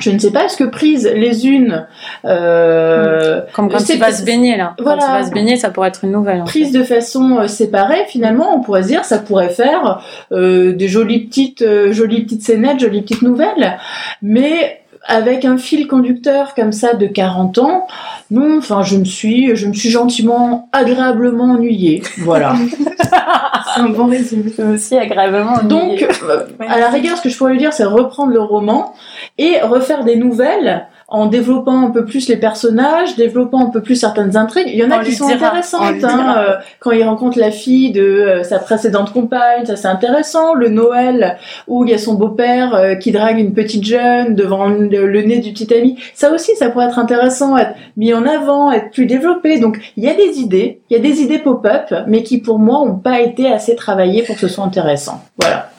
[0.00, 1.86] Je ne sais pas, est-ce que prises les unes...
[2.24, 4.74] Euh, Comme quand tu vas se baigner, là.
[4.78, 5.00] Voilà.
[5.00, 6.42] Quand tu vas se baigner, ça pourrait être une nouvelle.
[6.44, 11.64] Prises de façon séparée, finalement, on pourrait dire, ça pourrait faire euh, des jolies petites,
[11.90, 13.78] jolies petites scénettes, jolies petites nouvelles.
[14.22, 17.86] Mais avec un fil conducteur comme ça de 40 ans,
[18.30, 22.02] non, enfin, je me suis, je me suis gentiment, agréablement ennuyée.
[22.18, 22.54] Voilà.
[23.74, 24.52] c'est un bon résumé.
[24.72, 25.68] aussi agréablement ennuyée.
[25.68, 28.94] Donc, euh, à la rigueur, ce que je pourrais lui dire, c'est reprendre le roman
[29.38, 33.96] et refaire des nouvelles en développant un peu plus les personnages, développant un peu plus
[33.96, 34.68] certaines intrigues.
[34.68, 36.04] Il y en a qui sont intéressantes.
[36.04, 40.54] Hein, euh, quand il rencontre la fille de euh, sa précédente compagne, ça c'est intéressant.
[40.54, 44.68] Le Noël où il y a son beau-père euh, qui drague une petite jeune devant
[44.68, 45.98] le, nez du petit ami.
[46.14, 49.58] Ça aussi, ça pourrait être intéressant, être mis en avant, être plus développé.
[49.58, 52.60] Donc il y a des idées, il y a des idées pop-up, mais qui pour
[52.60, 55.24] moi ont pas été assez travaillées pour que ce soit intéressant.
[55.40, 55.70] Voilà.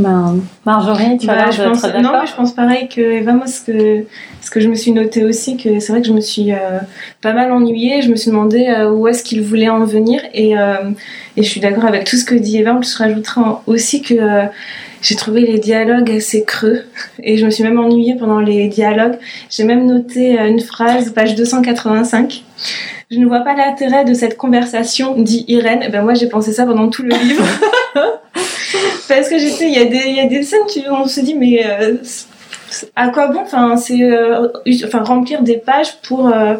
[0.00, 4.06] Ben, Marjorie, tu je pense, Non, mais je pense pareil que Eva, moi, ce que,
[4.40, 6.78] ce que je me suis noté aussi, que c'est vrai que je me suis euh,
[7.20, 8.00] pas mal ennuyée.
[8.00, 10.22] Je me suis demandé euh, où est-ce qu'il voulait en venir.
[10.32, 10.90] Et, euh,
[11.36, 12.78] et je suis d'accord avec tout ce que dit Eva.
[12.82, 14.14] Je rajouterai aussi que
[15.02, 16.84] j'ai trouvé les dialogues assez creux.
[17.22, 19.18] Et je me suis même ennuyée pendant les dialogues.
[19.50, 22.42] J'ai même noté une phrase, page 285.
[23.12, 25.82] Je ne vois pas l'intérêt de cette conversation, dit Irène.
[25.82, 27.44] Et ben moi, j'ai pensé ça pendant tout le livre.
[29.08, 31.34] Parce que j'étais, il y a des, y a des scènes où on se dit,
[31.34, 31.96] mais euh,
[32.94, 33.40] à quoi bon?
[33.40, 34.46] Enfin, c'est, euh,
[34.84, 36.54] enfin, remplir des pages pour euh,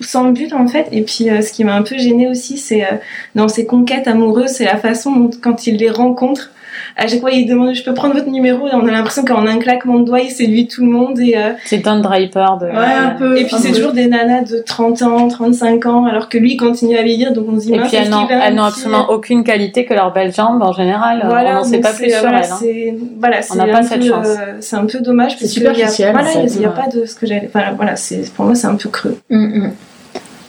[0.00, 0.86] sans but en fait.
[0.92, 2.86] Et puis, ce qui m'a un peu gênée aussi, c'est
[3.34, 6.52] dans ses conquêtes amoureuses, c'est la façon dont quand il les rencontre
[6.98, 8.66] à chaque fois il demande je peux prendre votre numéro?
[8.66, 11.36] Et on a l'impression qu'en un claquement de doigts il séduit tout le monde et
[11.36, 11.52] euh...
[11.64, 13.38] c'est un driver de ouais, un peu.
[13.38, 16.56] Et puis c'est toujours des nanas de 30 ans 35 ans alors que lui il
[16.56, 18.26] continue à vieillir donc on se dit et puis elles n'ont
[18.64, 21.22] absolument aucune qualité que leurs belles jambes en général.
[21.24, 22.96] Voilà, on n'en sait pas plus sur voilà, elles hein.
[23.18, 26.58] voilà on n'a pas cette chance euh, c'est un peu dommage c'est superficiel voilà il
[26.58, 28.88] n'y a, pas de ce que j'allais voilà, voilà c'est pour moi c'est un peu
[28.88, 29.16] creux.
[29.30, 29.72] Mm, mm.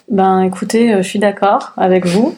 [0.09, 2.35] Ben écoutez, euh, je suis d'accord avec vous.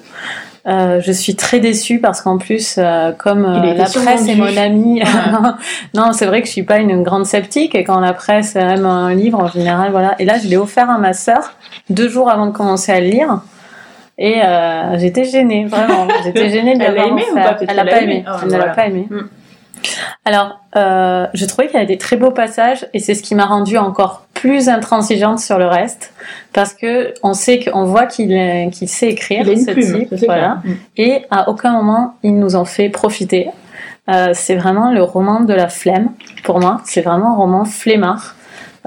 [0.68, 4.56] Euh, je suis très déçue parce qu'en plus, euh, comme euh, la presse est mon
[4.56, 5.02] amie,
[5.96, 8.86] non, c'est vrai que je suis pas une grande sceptique et quand la presse aime
[8.86, 10.16] un livre en général, voilà.
[10.20, 11.54] Et là, je l'ai offert à ma sœur
[11.90, 13.42] deux jours avant de commencer à le lire.
[14.20, 14.42] Et
[14.98, 16.08] j'étais gênée, vraiment.
[16.24, 17.58] J'étais gênée de l'avoir offert.
[17.68, 18.24] Elle n'a pas aimé.
[18.44, 19.08] Elle l'a pas aimé.
[20.26, 23.36] Alors, euh, je trouvais qu'il y avait des très beaux passages et c'est ce qui
[23.36, 26.14] m'a rendu encore plus intransigeante sur le reste
[26.54, 28.30] parce que on sait qu'on voit qu'il
[28.72, 30.74] qu'il sait écrire ce type, voilà, mm.
[30.98, 33.50] et à aucun moment il nous en fait profiter.
[34.10, 36.10] Euh, c'est vraiment le roman de la flemme
[36.44, 36.82] pour moi.
[36.86, 38.36] C'est vraiment un roman flemmard.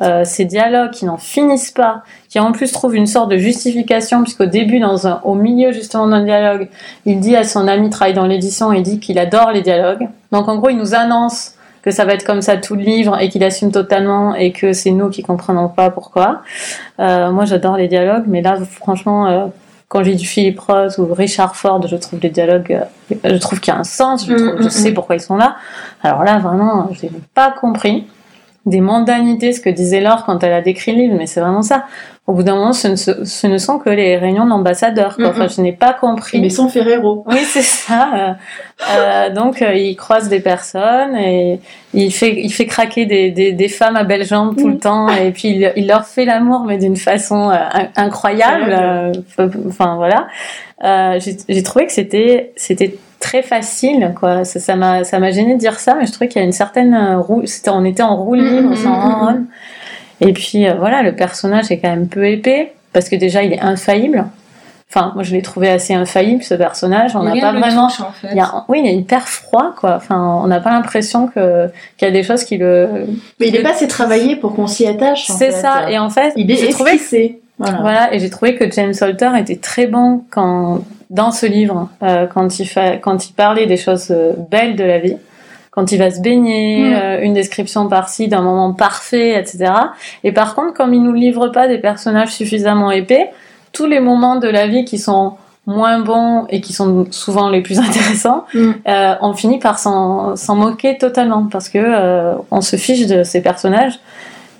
[0.03, 4.23] Euh, ces dialogues qui n'en finissent pas, qui en plus trouvent une sorte de justification,
[4.23, 6.69] puisqu'au début, dans un, au milieu justement d'un dialogue,
[7.07, 10.09] il dit à son ami travaille dans l'édition, il dit qu'il adore les dialogues.
[10.33, 11.55] Donc en gros, il nous annonce
[11.85, 14.73] que ça va être comme ça tout le livre et qu'il assume totalement et que
[14.73, 16.41] c'est nous qui comprenons pas pourquoi.
[16.99, 19.47] Euh, moi, j'adore les dialogues, mais là, franchement, euh,
[19.89, 22.81] quand j'ai du Philippe Roth ou Richard Ford, je trouve les dialogues,
[23.13, 24.95] euh, je trouve qu'il y a un sens, je, mm, je mm, sais mm.
[24.95, 25.57] pourquoi ils sont là.
[26.03, 28.07] Alors là, vraiment, je n'ai pas compris
[28.67, 31.63] des mondanités, ce que disait Laure quand elle a décrit le livre, mais c'est vraiment
[31.63, 31.85] ça.
[32.27, 35.19] Au bout d'un moment, ce ne, ce ne, sont que les réunions d'ambassadeurs.
[35.23, 36.41] Enfin, je n'ai pas compris.
[36.41, 37.23] Mais sans Ferrero.
[37.27, 38.09] Oui, c'est ça.
[38.15, 38.33] Euh,
[38.97, 41.61] euh donc, euh, il croise des personnes et
[41.93, 45.09] il fait, il fait craquer des, des, des femmes à belles jambes tout le temps.
[45.11, 47.57] Et puis, il, il leur fait l'amour, mais d'une façon euh,
[47.95, 49.13] incroyable.
[49.69, 50.29] enfin, voilà.
[51.19, 54.45] J'ai trouvé que c'était, c'était très facile quoi.
[54.45, 56.53] Ça m'a ça m'a gêné de dire ça mais je trouvais qu'il y a une
[56.53, 59.47] certaine euh, roue on était en roue libre mmh, mmh, mmh,
[60.21, 63.55] et puis euh, voilà le personnage est quand même peu épais parce que déjà il
[63.55, 64.27] est infaillible.
[64.91, 67.17] Enfin moi je l'ai trouvé assez infaillible ce personnage.
[67.17, 68.29] On n'a pas vraiment touche, en fait.
[68.31, 68.65] il y a...
[68.69, 69.95] oui il est hyper froid quoi.
[69.97, 73.07] Enfin on n'a pas l'impression que qu'il y a des choses qui le
[73.41, 75.91] mais il est pas assez travaillé pour qu'on s'y attache c'est ça.
[75.91, 76.99] Et en fait il est trouvé
[77.59, 77.79] voilà.
[77.81, 78.15] voilà.
[78.15, 82.59] et j'ai trouvé que James Salter était très bon quand dans ce livre euh, quand
[82.59, 85.17] il fait, quand il parlait des choses euh, belles de la vie,
[85.75, 86.95] quand il va se baigner, mm.
[86.95, 89.73] euh, une description par-ci d'un moment parfait, etc.
[90.23, 93.31] Et par contre, comme il nous livre pas des personnages suffisamment épais,
[93.73, 95.35] tous les moments de la vie qui sont
[95.67, 98.73] moins bons et qui sont souvent les plus intéressants, Mm.
[98.87, 103.25] euh, on finit par s'en s'en moquer totalement parce que euh, on se fiche de
[103.25, 103.99] ces personnages.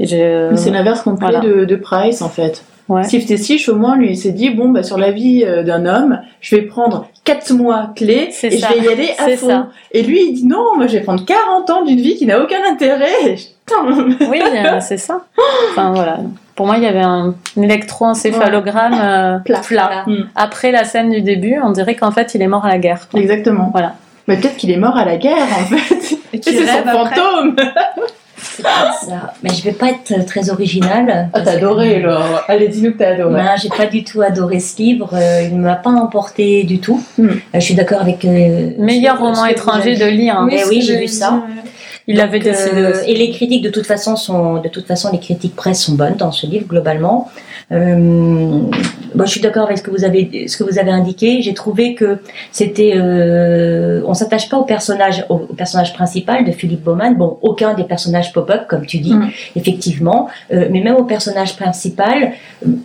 [0.01, 0.51] Et je...
[0.51, 1.41] Mais C'est l'inverse complet voilà.
[1.41, 2.65] de, de Price en fait.
[2.89, 3.03] Ouais.
[3.05, 5.87] Steve Tessich, au moins, lui, il s'est dit bon, bah, sur la vie euh, d'un
[5.87, 8.69] homme, je vais prendre 4 mois clés et ça.
[8.69, 9.49] je vais y aller à fond.
[9.49, 9.69] ça.
[9.93, 12.43] Et lui, il dit non, moi, je vais prendre 40 ans d'une vie qui n'a
[12.43, 13.37] aucun intérêt.
[14.29, 15.23] Oui, euh, c'est ça.
[15.71, 16.19] Enfin voilà.
[16.55, 19.61] Pour moi, il y avait un électroencéphalogramme euh, Plat.
[19.67, 20.05] plat.
[20.07, 20.25] Mm.
[20.37, 23.09] Après la scène du début, on dirait qu'en fait, il est mort à la guerre.
[23.15, 23.71] Exactement.
[23.73, 23.95] Voilà.
[24.29, 26.19] Mais peut-être qu'il est mort à la guerre, en fait.
[26.33, 27.57] Et c'est son fantôme.
[28.37, 29.33] Ça.
[29.43, 31.29] Mais je vais pas être très originale.
[31.33, 32.43] Ah, t'as adoré, Laure.
[32.49, 33.43] Allez, dis-nous que t'as adoré.
[33.43, 35.11] Non, j'ai pas du tout adoré ce livre.
[35.15, 37.03] euh, il ne m'a pas emporté du tout.
[37.19, 37.29] Hmm.
[37.29, 38.25] Euh, je suis d'accord avec.
[38.25, 40.39] euh, Meilleur que- roman que étranger de lire.
[40.39, 40.49] hein.
[40.51, 41.43] Oui, que j'ai vu ça.
[42.07, 45.11] Il l'avait Donc, décidé euh, et les critiques de toute façon sont de toute façon
[45.11, 47.31] les critiques presse sont bonnes dans ce livre globalement.
[47.73, 47.97] Euh,
[49.15, 51.41] moi, je suis d'accord avec ce que vous avez ce que vous avez indiqué.
[51.41, 52.19] J'ai trouvé que
[52.53, 57.17] c'était euh, on s'attache pas au personnage au, au personnage principal de Philippe Bauman.
[57.17, 59.31] Bon, aucun des personnages pop-up comme tu dis Mm.
[59.57, 62.33] effectivement, Euh, mais même au personnage principal,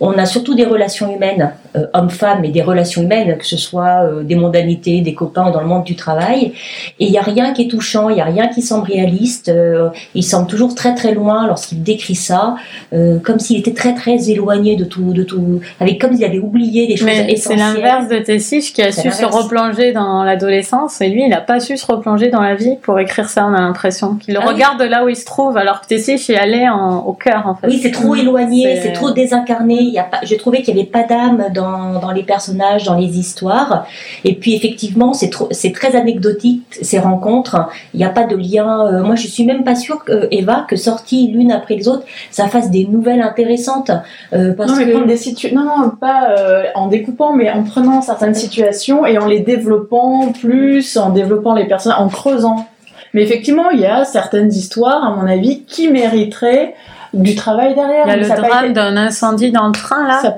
[0.00, 4.08] on a surtout des relations humaines, euh, hommes-femmes, et des relations humaines, que ce soit
[4.22, 6.52] des mondanités, des copains dans le monde du travail.
[7.00, 9.48] Et il n'y a rien qui est touchant, il n'y a rien qui semble réaliste.
[9.48, 12.56] euh, il semble toujours très très loin lorsqu'il décrit ça,
[12.92, 16.38] euh, comme s'il était très très éloigné de tout, de tout, avec comme s'il avait
[16.38, 17.58] oublié des choses Mais c'est essentielles.
[17.74, 21.40] l'inverse de Tessich qui a C'est su se replonger dans l'adolescence et lui, il n'a
[21.40, 24.14] pas su se replonger dans la vie pour écrire ça, on a l'impression.
[24.16, 24.54] Qu'il Ah oui.
[24.54, 27.54] regarde là où il se trouve alors que Tessich est allé en- au cœur en
[27.54, 27.66] fait.
[27.68, 29.94] Oui, c'est trop éloigné, C'est- c'est trop désincarné.
[30.22, 33.86] Je trouvais qu'il n'y avait pas d'âme dans, dans les personnages, dans les histoires.
[34.24, 37.68] Et puis effectivement, c'est trop, c'est très anecdotique ces rencontres.
[37.94, 38.99] Il n'y a pas de lien.
[39.00, 42.04] Euh, moi, je suis même pas sûre que Eva, que sorties l'une après les autres,
[42.30, 43.90] ça fasse des nouvelles intéressantes.
[44.32, 47.50] Euh, parce non, mais que prendre des situ- non, non, pas euh, en découpant, mais
[47.50, 52.66] en prenant certaines situations et en les développant plus, en développant les personnes, en creusant.
[53.12, 56.74] Mais effectivement, il y a certaines histoires, à mon avis, qui mériteraient
[57.12, 58.04] du travail derrière.
[58.06, 60.20] Il y a le ça drame été- d'un incendie dans le train là.
[60.22, 60.30] Ça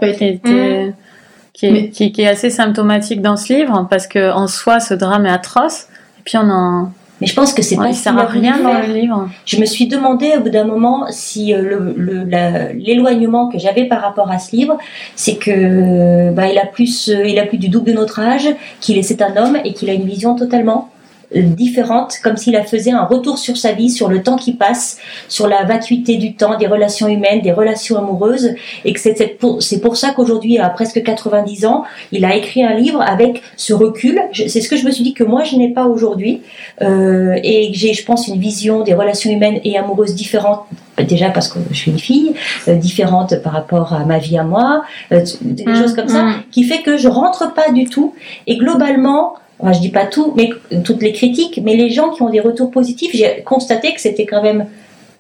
[1.53, 4.81] qui, est, Mais- qui, qui est assez symptomatique dans ce livre parce que en soi
[4.81, 5.87] ce drame est atroce
[6.18, 6.90] et puis on en
[7.23, 9.29] mais je pense que c'est ouais, pas il ce sert à rien dans le livre.
[9.47, 13.61] Je me suis demandé au bout d'un moment si euh, le- le- la- l'éloignement que
[13.61, 14.77] j'avais par rapport à ce livre,
[15.15, 18.49] c'est que bah, il a plus, euh, il a plus du double de notre âge,
[18.81, 20.89] qu'il est c'est un homme et qu'il a une vision totalement
[21.35, 24.99] différente, comme s'il a faisait un retour sur sa vie, sur le temps qui passe,
[25.29, 29.97] sur la vacuité du temps, des relations humaines, des relations amoureuses, et que c'est pour,
[29.97, 34.21] ça qu'aujourd'hui, à presque 90 ans, il a écrit un livre avec ce recul.
[34.33, 36.42] C'est ce que je me suis dit que moi je n'ai pas aujourd'hui,
[36.83, 40.61] euh, et que j'ai, je pense, une vision des relations humaines et amoureuses différentes.
[41.09, 42.35] Déjà parce que je suis une fille,
[42.68, 46.23] euh, différente par rapport à ma vie à moi, euh, des Mm, choses comme ça,
[46.25, 46.35] mm.
[46.51, 48.14] qui fait que je rentre pas du tout.
[48.47, 50.51] Et globalement, enfin, je dis pas tout, mais
[50.85, 54.27] toutes les critiques, mais les gens qui ont des retours positifs, j'ai constaté que c'était
[54.27, 54.66] quand même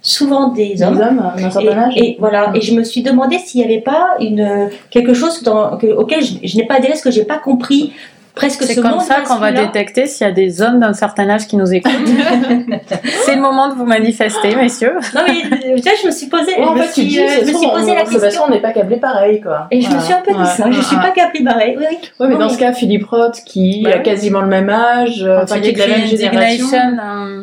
[0.02, 1.00] souvent des Des hommes.
[1.00, 1.94] hommes d'un certain âge.
[1.96, 2.50] Et, voilà.
[2.54, 6.22] Et je me suis demandé s'il n'y avait pas une quelque chose dans, que- auquel
[6.24, 7.92] je, je n'ai pas adhéré, ce que j'ai pas compris.
[8.34, 10.94] Presque C'est ce comme monde ça qu'on va détecter s'il y a des hommes d'un
[10.94, 11.92] certain âge qui nous écoutent.
[13.26, 14.94] C'est le moment de vous manifester, messieurs.
[15.14, 17.06] Non mais euh, tu vois, je me suis posé, en je me fait, tu suis,
[17.08, 18.42] dis, euh, je me suis posé on- la question.
[18.44, 19.66] qu'on n'est pas câblé pareil, quoi.
[19.70, 20.64] Et je me suis un peu dit ça.
[20.70, 21.74] Je ouais, suis pas câblée barrée.
[21.78, 21.96] Oui, oui.
[22.20, 24.70] Ouais, mais Non, dans mais- ce cas, Philippe Roth, qui Bah a quasiment le même
[24.70, 26.66] âge, euh, enfin, qui est de la même génération.
[26.72, 27.42] Euh,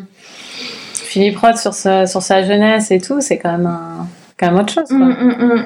[0.93, 4.08] Philippe Roth sur sa, sur sa jeunesse et tout, c'est quand même un-
[4.39, 4.88] quand même autre chose.
[4.88, 4.97] Quoi.
[4.97, 5.65] Hum, hum, hum.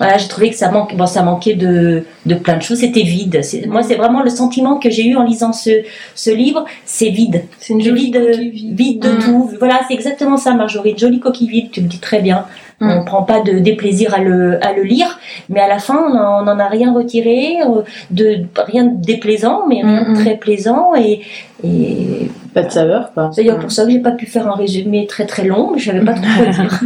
[0.00, 2.78] Voilà, j'ai trouvé que ça manque, bon, ça manquait de, de plein de choses.
[2.78, 3.40] C'était vide.
[3.68, 5.70] Moi, c'est vraiment le sentiment que j'ai eu en lisant ce,
[6.14, 6.64] ce livre.
[6.86, 7.44] C'est vide.
[7.58, 8.76] C'est une Vide, jolie de, coquille vide.
[8.78, 9.18] vide de Mm.
[9.18, 9.50] tout.
[9.58, 10.92] Voilà, c'est exactement ça, Marjorie.
[10.92, 11.70] Une jolie coquille vide.
[11.70, 12.46] Tu le dis très bien.
[12.80, 12.90] Mm.
[12.90, 16.16] On prend pas de déplaisir à le, à le lire, mais à la fin, on
[16.16, 20.18] en- on n'en a rien retiré, euh, de rien de déplaisant, mais rien Mm, de
[20.18, 20.92] très plaisant.
[20.98, 21.20] Et,
[21.62, 23.28] et Pas de saveur, quoi.
[23.34, 25.78] c'est d'ailleurs pour ça que j'ai pas pu faire un résumé très très long, mais
[25.78, 26.80] je savais pas trop quoi dire.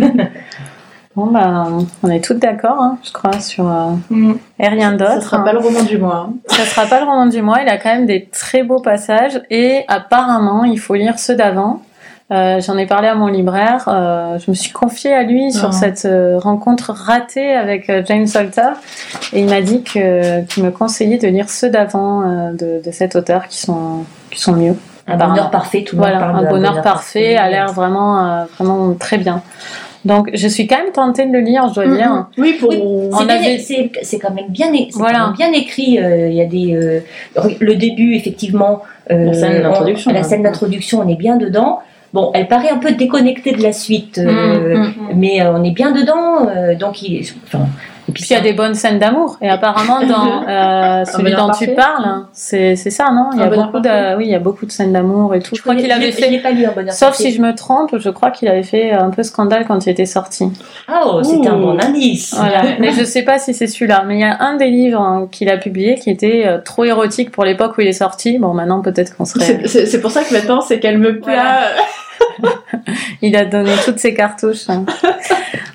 [1.17, 1.67] Bon, bah,
[2.03, 3.69] on est toutes d'accord, hein, je crois, sur.
[3.69, 4.35] euh, Mm.
[4.59, 5.13] et rien d'autre.
[5.13, 6.29] Ça sera pas le roman du mois.
[6.29, 6.33] hein.
[6.49, 9.41] Ça sera pas le roman du mois, il a quand même des très beaux passages
[9.51, 11.83] et apparemment il faut lire ceux d'avant.
[12.33, 15.69] Euh, J'en ai parlé à mon libraire, euh, je me suis confiée à lui sur
[15.69, 15.73] Ah.
[15.73, 18.71] cette euh, rencontre ratée avec euh, James Salter
[19.35, 22.91] et il m'a dit que qu'il me conseillait de lire ceux d'avant euh, de, de
[22.91, 24.75] cet auteur qui sont qui sont mieux.
[25.07, 28.19] Un bonheur parfait, tout le monde Voilà, parle un de bonheur, parfait, a l'air vraiment
[28.27, 29.43] euh, vraiment très bien.
[30.05, 32.27] Donc je suis quand même tentée de le lire, je dois Hum, dire.
[32.39, 32.69] Oui, pour.
[32.71, 35.19] Oui, On C'est avait- quand même bien, Voilà.
[35.19, 35.99] quand même bien écrit.
[35.99, 37.01] euh, Il y a des euh,
[37.61, 38.83] le début effectivement.
[39.11, 40.23] euh, La scène on- d'introduction, La hein.
[40.23, 41.81] scène d'introduction, on est bien dedans.
[42.13, 44.93] Bon, elle paraît un peu déconnectée de la suite, euh, Hum, hum.
[45.17, 46.47] mais euh, on est bien dedans.
[46.49, 47.67] euh, donc, il, enfin,
[48.09, 49.39] Et puis il y a des bonnes scènes d'amour.
[49.41, 53.31] Et apparemment dans euh, celui dont tu parles, c'est c'est ça, non?
[53.33, 55.55] Il y a beaucoup de oui, il y a beaucoup de scènes d'amour et tout.
[55.55, 56.39] Je, crois qu'il avait fait.
[56.39, 59.65] Pas lu Sauf si je me trompe, je crois qu'il avait fait un peu scandale
[59.67, 60.51] quand il était sorti.
[60.93, 62.35] Oh, c'est un bon indice.
[62.35, 62.63] Voilà.
[62.79, 64.05] mais je sais pas si c'est celui-là.
[64.07, 66.85] Mais il y a un des livres hein, qu'il a publié qui était euh, trop
[66.85, 68.39] érotique pour l'époque où il est sorti.
[68.39, 69.67] Bon, maintenant peut-être qu'on serait.
[69.67, 71.39] C'est pour ça que maintenant c'est qu'elle me plaît.
[73.23, 74.69] il a donné toutes ses cartouches.
[74.69, 74.85] Hein.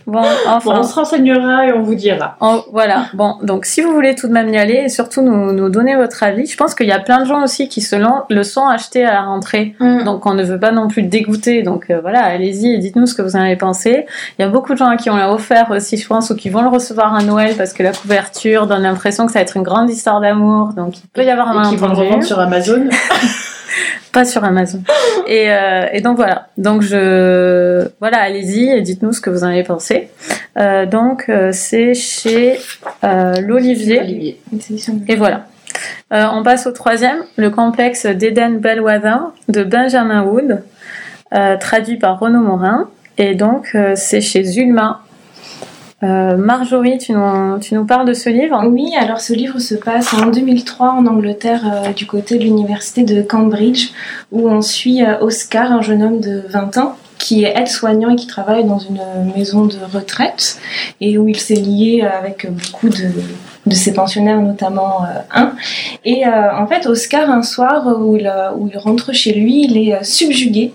[0.10, 0.80] Bon, enfin.
[0.80, 2.38] on se renseignera et on vous dira.
[2.72, 3.06] voilà.
[3.14, 5.96] Bon, donc si vous voulez tout de même y aller et surtout nous, nous donner
[5.96, 7.96] votre avis, je pense qu'il y a plein de gens aussi qui se
[8.30, 9.76] le sont achetés à la rentrée.
[9.80, 10.04] Mm.
[10.04, 11.64] Donc on ne veut pas non plus dégoûter.
[11.64, 14.06] Donc euh, voilà, allez-y et dites-nous ce que vous en avez pensé.
[14.38, 16.50] Il y a beaucoup de gens qui ont l'a offert aussi, je pense, ou qui
[16.50, 19.58] vont le recevoir à Noël parce que la couverture donne l'impression que ça va être
[19.58, 20.70] une grande histoire d'amour.
[20.76, 22.88] Donc il peut y avoir un et qui vont le revendre sur Amazon.
[24.12, 24.82] pas sur Amazon.
[25.28, 26.48] Et, euh, et, donc voilà.
[26.58, 30.10] Donc je voilà, allez-y et dites-nous ce que vous en avez pensé.
[30.58, 32.60] Euh, donc euh, c'est chez
[33.04, 34.38] euh, l'Olivier.
[35.08, 35.46] Et voilà.
[36.14, 39.18] Euh, on passe au troisième, le complexe d'Eden Bellwether
[39.48, 40.64] de Benjamin Wood,
[41.60, 42.90] traduit par Renaud Morin.
[43.18, 45.04] Et donc c'est chez Zulma
[46.02, 50.28] euh, Marjorie, tu nous, parles de ce livre Oui, alors ce livre se passe en
[50.28, 53.90] 2003 en Angleterre, euh, du côté de l'université de Cambridge,
[54.32, 58.16] où on suit euh, Oscar, un jeune homme de 20 ans, qui est aide-soignant et
[58.16, 59.02] qui travaille dans une
[59.36, 60.58] maison de retraite,
[61.02, 65.02] et où il s'est lié avec beaucoup de, ses pensionnaires, notamment
[65.34, 65.52] un.
[66.06, 67.84] Et en fait, Oscar, un soir
[68.16, 70.72] il, où il rentre chez lui, il est subjugué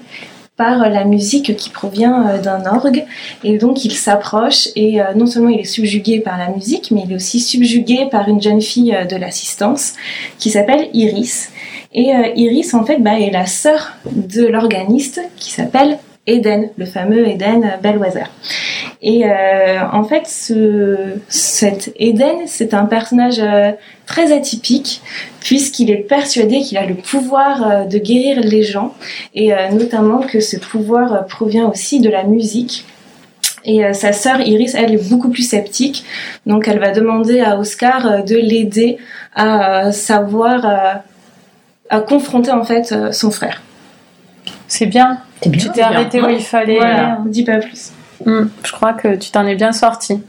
[0.56, 3.04] par la musique qui provient euh, d'un orgue.
[3.42, 7.02] Et donc il s'approche et euh, non seulement il est subjugué par la musique, mais
[7.04, 9.94] il est aussi subjugué par une jeune fille euh, de l'assistance
[10.38, 11.50] qui s'appelle Iris.
[11.96, 17.28] Et Iris, en fait, bah, est la sœur de l'organiste qui s'appelle Eden, le fameux
[17.28, 18.24] Eden Bellwether.
[19.06, 20.96] Et euh, en fait, ce,
[21.28, 23.72] cet Eden, c'est un personnage euh,
[24.06, 25.02] très atypique
[25.40, 28.94] puisqu'il est persuadé qu'il a le pouvoir euh, de guérir les gens
[29.34, 32.86] et notamment que ce pouvoir provient aussi de la musique.
[33.66, 36.04] Et sa sœur Iris, elle est beaucoup plus sceptique,
[36.44, 38.98] donc elle va demander à Oscar de l'aider
[39.34, 41.02] à savoir,
[41.88, 43.62] à confronter en fait son frère.
[44.68, 45.18] C'est bien.
[45.42, 46.76] Tu t'es arrêté où il fallait.
[46.76, 47.92] Voilà, dis pas plus.
[48.24, 50.22] Hmm, je crois que tu t'en es bien sorti.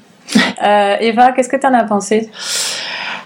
[0.64, 2.32] Euh, Eva, qu'est-ce que tu en as pensé?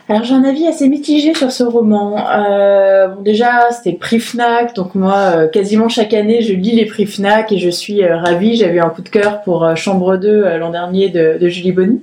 [0.10, 2.18] Alors j'ai un avis assez mitigé sur ce roman.
[2.18, 6.88] Euh, bon, déjà c'était prix Fnac, donc moi euh, quasiment chaque année je lis les
[6.88, 8.56] prix Fnac et je suis euh, ravie.
[8.56, 12.02] J'avais un coup de cœur pour euh, Chambre 2 l'an dernier de, de, Julie Bonny.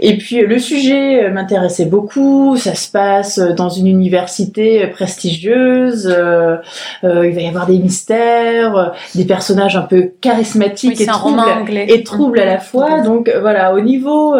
[0.00, 2.58] Et puis le sujet m'intéressait beaucoup.
[2.58, 6.04] Ça se passe dans une université prestigieuse.
[7.02, 11.42] il va y avoir des mystères, des personnages un peu charismatiques et, troubles,
[11.78, 13.00] et troubles à la fois.
[13.00, 14.34] Donc voilà, au niveau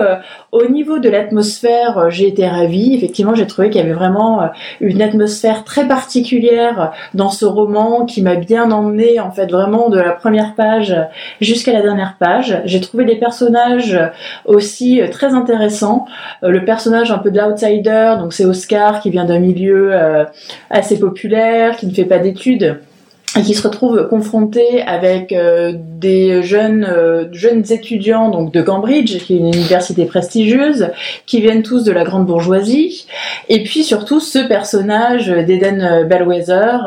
[0.50, 4.46] au niveau de l'atmosphère, j'ai été ravie effectivement, j'ai trouvé qu'il y avait vraiment euh,
[4.80, 9.98] une atmosphère très particulière dans ce roman qui m'a bien emmené en fait vraiment de
[9.98, 10.96] la première page
[11.40, 12.62] jusqu'à la dernière page.
[12.64, 13.98] J'ai trouvé les personnages
[14.46, 16.06] aussi euh, très intéressants.
[16.42, 19.92] Euh, le personnage un peu de l'outsider, donc c'est Oscar qui vient d'un milieu
[20.70, 22.80] assez populaire, qui ne fait pas d'études
[23.36, 29.18] et qui se retrouve confronté avec euh, des jeunes euh, jeunes étudiants donc de Cambridge
[29.18, 30.88] qui est une université prestigieuse
[31.26, 33.06] qui viennent tous de la grande bourgeoisie
[33.48, 36.78] et puis surtout ce personnage d'Eden Bellwether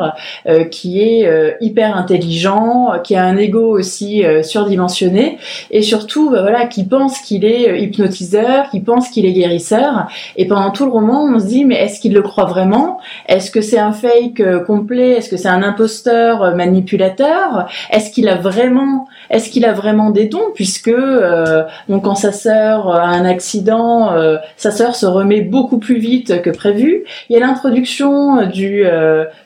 [0.48, 5.38] euh, qui est hyper intelligent qui a un ego aussi surdimensionné
[5.70, 10.46] et surtout bah, voilà qui pense qu'il est hypnotiseur qui pense qu'il est guérisseur et
[10.46, 12.98] pendant tout le roman on se dit mais est-ce qu'il le croit vraiment?
[13.28, 15.12] Est-ce que c'est un fake complet?
[15.12, 16.31] Est-ce que c'est un imposteur?
[16.40, 22.04] Euh, manipulateur Est-ce qu'il a vraiment, est-ce qu'il a vraiment des dons puisque euh, donc
[22.04, 26.50] quand sa sœur a un accident, euh, sa sœur se remet beaucoup plus vite que
[26.50, 27.04] prévu.
[27.28, 28.84] Il y a l'introduction du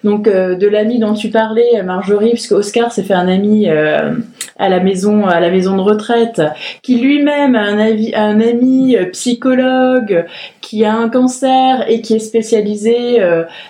[0.05, 4.81] donc de l'ami dont tu parlais, Marjorie, puisque Oscar s'est fait un ami à la
[4.81, 6.43] maison à la maison de retraite,
[6.83, 10.27] qui lui-même a un, un ami psychologue
[10.61, 13.21] qui a un cancer et qui est spécialisé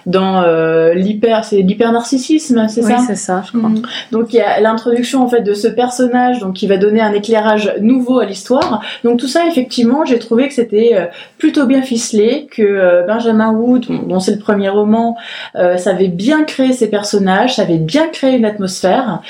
[0.06, 0.42] dans
[0.94, 3.05] l'hyper c'est l'hypernarcissisme, c'est ça?
[3.06, 3.70] C'est ça, je crois.
[3.70, 3.82] Mm.
[4.12, 7.12] Donc il y a l'introduction en fait de ce personnage, donc qui va donner un
[7.12, 8.82] éclairage nouveau à l'histoire.
[9.04, 11.06] Donc tout ça, effectivement, j'ai trouvé que c'était euh,
[11.38, 15.16] plutôt bien ficelé, que euh, Benjamin Wood, dont c'est le premier roman,
[15.56, 19.20] euh, savait bien créer ses personnages, savait bien créer une atmosphère.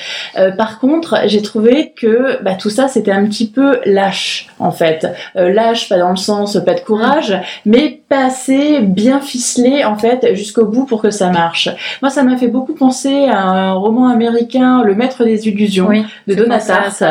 [0.57, 5.07] par contre, j'ai trouvé que bah, tout ça, c'était un petit peu lâche, en fait.
[5.35, 10.33] lâche, pas dans le sens pas de courage, mais pas assez bien ficelé en fait
[10.33, 11.69] jusqu'au bout pour que ça marche.
[12.01, 15.89] Moi, ça m'a fait beaucoup penser à un roman américain, Le Maître des Illusions,
[16.27, 17.03] de Donna Tartt.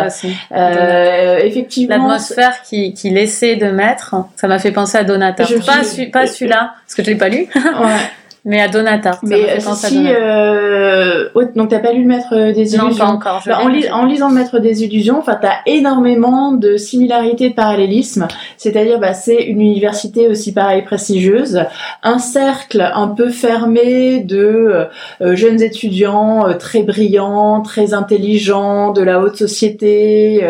[0.52, 5.44] Euh, effectivement, l'atmosphère qu'il qui laissait de mettre, ça m'a fait penser à Donna Pas,
[5.44, 7.46] pas celui-là, parce que je l'ai pas lu.
[7.54, 7.96] ouais.
[8.46, 9.18] Mais à Donata.
[9.24, 11.28] Mais si, euh...
[11.56, 12.88] donc t'as pas lu le Maître des Illusions.
[12.90, 13.42] Non, pas encore.
[13.44, 18.28] Bah, en, en, lisant le Maître des Illusions, enfin t'as énormément de similarités, de parallélisme.
[18.56, 21.64] C'est-à-dire, bah, c'est une université aussi pareil prestigieuse,
[22.04, 24.86] un cercle un peu fermé de
[25.20, 30.44] euh, jeunes étudiants euh, très brillants, très intelligents, de la haute société,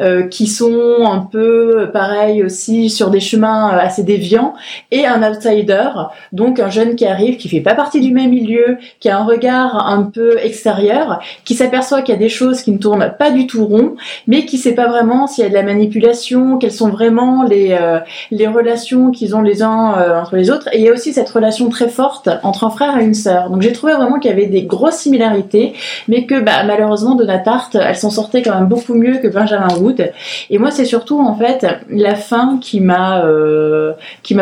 [0.00, 4.54] euh, qui sont un peu pareil aussi sur des chemins assez déviants,
[4.90, 5.90] et un outsider,
[6.32, 9.24] donc un jeune qui arrive qui fait pas partie du même milieu, qui a un
[9.24, 13.30] regard un peu extérieur, qui s'aperçoit qu'il y a des choses qui ne tournent pas
[13.30, 16.72] du tout rond, mais qui sait pas vraiment s'il y a de la manipulation, quelles
[16.72, 17.98] sont vraiment les euh,
[18.30, 20.68] les relations qu'ils ont les uns euh, entre les autres.
[20.72, 23.50] Et il y a aussi cette relation très forte entre un frère et une sœur.
[23.50, 25.74] Donc j'ai trouvé vraiment qu'il y avait des grosses similarités,
[26.08, 29.74] mais que bah, malheureusement Donna Tartt, elle s'en sortait quand même beaucoup mieux que Benjamin
[29.78, 30.12] Wood.
[30.50, 33.92] Et moi c'est surtout en fait la fin qui m'a euh,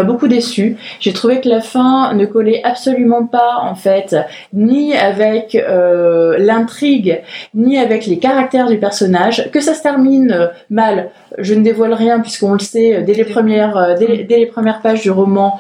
[0.05, 0.77] beaucoup déçue.
[1.01, 4.15] J'ai trouvé que la fin ne collait absolument absolument pas en fait,
[4.53, 7.23] ni avec euh, l'intrigue,
[7.55, 11.11] ni avec les caractères du personnage, que ça se termine euh, mal.
[11.39, 15.01] Je ne dévoile rien puisqu'on le sait dès les premières, euh, dès, les premières pages
[15.01, 15.59] du roman.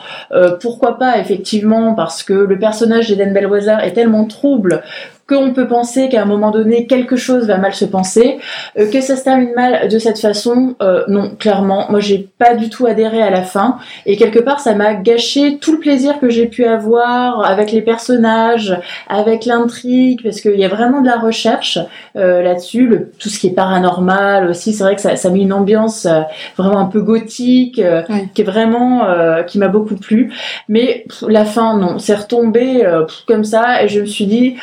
[0.61, 4.83] pourquoi pas effectivement parce que le personnage d'Eden Bellwether est tellement trouble
[5.29, 8.39] qu'on peut penser qu'à un moment donné quelque chose va mal se penser,
[8.79, 12.55] euh, que ça se termine mal de cette façon, euh, non, clairement, moi j'ai pas
[12.55, 13.79] du tout adhéré à la fin.
[14.05, 17.81] Et quelque part ça m'a gâché tout le plaisir que j'ai pu avoir avec les
[17.81, 21.79] personnages, avec l'intrigue, parce qu'il y a vraiment de la recherche
[22.17, 25.41] euh, là-dessus, le, tout ce qui est paranormal aussi, c'est vrai que ça, ça met
[25.41, 26.07] une ambiance
[26.59, 27.81] vraiment un peu gothique,
[28.35, 29.07] qui est vraiment,
[29.47, 30.33] qui m'a beaucoup plu,
[30.69, 32.87] mais la fin non, c'est retombé
[33.27, 34.57] comme ça et je me suis dit,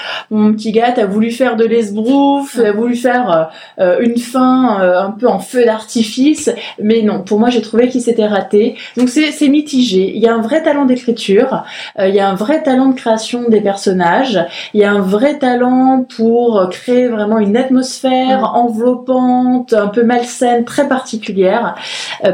[0.53, 3.49] petit gars, t'as voulu faire de l'esbrouf, t'as voulu faire
[3.79, 6.49] euh, une fin euh, un peu en feu d'artifice,
[6.81, 8.75] mais non, pour moi j'ai trouvé qu'il s'était raté.
[8.97, 10.11] Donc c'est mitigé.
[10.15, 11.63] Il y a un vrai talent d'écriture,
[11.99, 14.39] euh, il y a un vrai talent de création des personnages,
[14.73, 20.65] il y a un vrai talent pour créer vraiment une atmosphère enveloppante, un peu malsaine,
[20.65, 21.75] très particulière.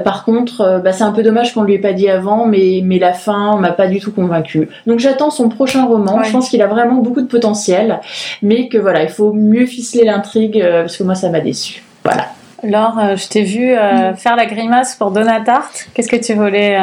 [0.03, 2.99] par contre, bah, c'est un peu dommage qu'on lui ait pas dit avant, mais, mais
[2.99, 4.69] la fin m'a pas du tout convaincu.
[4.85, 6.23] Donc j'attends son prochain roman.
[6.23, 7.99] Je pense qu'il a vraiment beaucoup de potentiel
[8.41, 11.83] mais que voilà, il faut mieux ficeler l'intrigue euh, parce que moi ça m'a déçu.
[12.03, 12.27] Voilà.
[12.63, 15.87] Laure, euh, je t'ai vu euh, faire la grimace pour Donatarte.
[15.93, 16.79] Qu'est-ce que tu voulais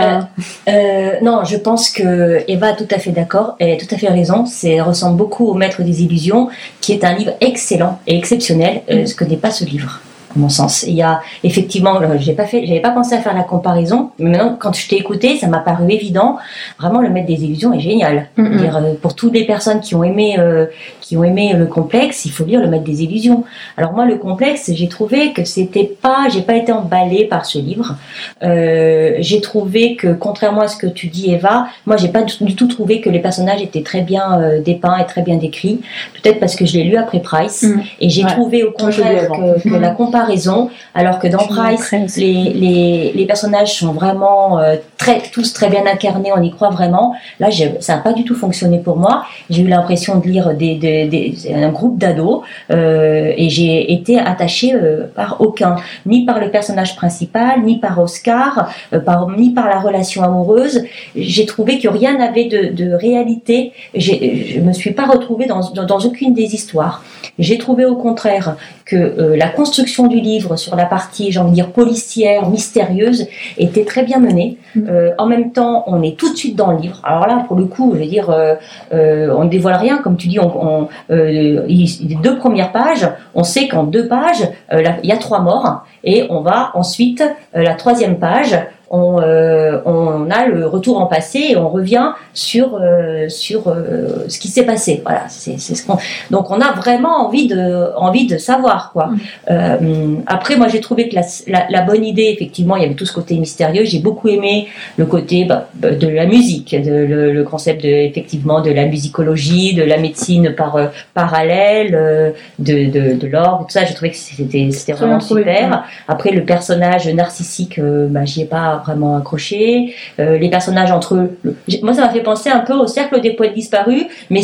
[1.22, 4.08] Non, je pense que Eva a tout à fait d'accord et a tout à fait
[4.08, 4.46] raison.
[4.46, 6.48] C'est ressemble beaucoup au Maître des Illusions,
[6.80, 8.82] qui est un livre excellent et exceptionnel.
[8.88, 9.06] Mm.
[9.06, 10.00] ce que n'est pas ce livre
[10.36, 10.84] mon sens.
[10.86, 14.10] Il y a effectivement, euh, j'ai pas fait, j'avais pas pensé à faire la comparaison,
[14.18, 16.38] mais maintenant quand je t'ai écouté, ça m'a paru évident.
[16.78, 18.28] Vraiment, le maître des illusions est génial.
[18.36, 20.66] dire, euh, pour toutes les personnes qui ont aimé, euh,
[21.00, 23.44] qui ont aimé le complexe, il faut lire le maître des illusions.
[23.76, 27.58] Alors moi, le complexe, j'ai trouvé que c'était pas, j'ai pas été emballée par ce
[27.58, 27.96] livre.
[28.40, 32.66] j'ai trouvé que contrairement à ce que tu dis, Eva, moi j'ai pas du tout
[32.66, 35.80] trouvé que les personnages étaient très bien dépeints et très bien décrits.
[36.14, 37.82] Peut-être parce que je l'ai lu après Price mm.
[38.00, 43.12] et j'ai trouvé au contraire que, que la comparaison raison, alors que dans Price, les,
[43.14, 47.14] les, personnages sont vraiment euh, très, tous très bien incarnés, on y croit vraiment.
[47.40, 47.48] Là,
[47.80, 49.24] ça n'a pas du tout fonctionné pour moi.
[49.50, 54.74] J'ai eu l'impression de lire des, des, un groupe d'ados euh, et j'ai été attachée
[54.74, 58.70] euh, par aucun, ni par le personnage principal, ni par Oscar,
[59.04, 60.84] par, ni par la relation amoureuse.
[61.16, 63.72] J'ai trouvé que rien n'avait de, de, réalité.
[63.94, 67.02] Je me suis pas retrouvée dans, dans, dans aucune des histoires.
[67.38, 71.50] J'ai trouvé au contraire que euh, la construction du livre sur la partie, j'ai envie
[71.50, 73.26] de dire, policière, mystérieuse,
[73.56, 74.58] était très bien menée.
[74.74, 74.80] Mm.
[74.88, 77.00] Euh, en même temps, on est tout de suite dans le livre.
[77.02, 78.54] Alors là, pour le coup, je veux dire, euh,
[78.90, 83.68] on ne dévoile rien, comme tu dis, on, on les deux premières pages, on sait
[83.68, 87.22] qu'en deux pages, il y a trois morts, et on va ensuite,
[87.54, 88.58] la troisième page,
[88.94, 94.24] on, euh, on, a le retour en passé et on revient sur euh, sur euh,
[94.28, 95.02] ce qui s'est passé.
[95.04, 95.98] Voilà, c'est ce qu'on.
[96.30, 99.10] Donc on a vraiment envie de envie de savoir quoi.
[99.50, 100.22] Mm.
[100.26, 103.12] après, moi j'ai trouvé que la, la, bonne idée, effectivement, il y avait tout ce
[103.12, 103.84] côté mystérieux.
[103.84, 108.70] J'ai beaucoup aimé le côté bah, de la musique, de, le, concept de effectivement de
[108.70, 110.78] la musicologie, de la médecine par
[111.14, 113.84] parallèle, de de, de l'orgue, tout ça.
[113.84, 115.84] J'ai trouvé que c'était c'était vraiment super.
[116.06, 119.94] Après le personnage narcissique, bah, j'y ai pas vraiment accroché.
[120.20, 121.38] Euh, les personnages entre eux,
[121.82, 124.42] moi ça m'a fait penser un peu au cercle des poètes disparus, mais,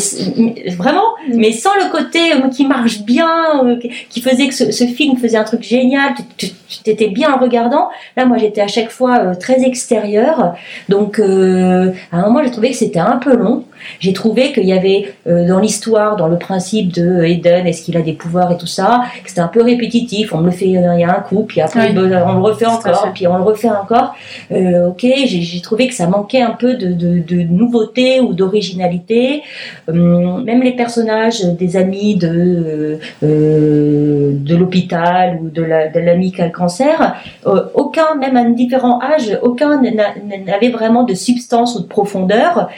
[0.76, 3.30] vraiment, mais sans le côté euh, qui marche bien,
[3.64, 3.76] euh,
[4.10, 6.12] qui- faisait que ce, ce film faisait un truc génial.
[6.36, 6.48] Tu
[6.84, 7.88] tu- bien en regardant.
[8.16, 10.54] Là, moi, j'étais à chaque fois très extérieure,
[10.88, 13.64] donc à un moment, j'ai trouvé que c'était un peu long.
[13.98, 18.02] J'ai trouvé qu'il y avait dans l'histoire, dans le principe de Eden, est-ce qu'il a
[18.02, 20.32] des pouvoirs et tout ça, que c'était un peu répétitif.
[20.34, 21.98] On me le fait il y a un coup, puis après Oui.
[21.98, 24.14] on le refait encore, puis on le refait encore.
[24.52, 29.42] Euh, ok, j'ai trouvé que ça manquait un peu de, de, nouveauté ou d'originalité.
[29.88, 36.32] Hum, même les personnages des amis de euh, de l'hôpital ou de la- de l'ami
[36.32, 37.16] qui a le cancer,
[37.46, 40.14] euh, aucun, même à un différent âge, aucun n'a-
[40.46, 42.68] n'avait vraiment de substance ou de profondeur.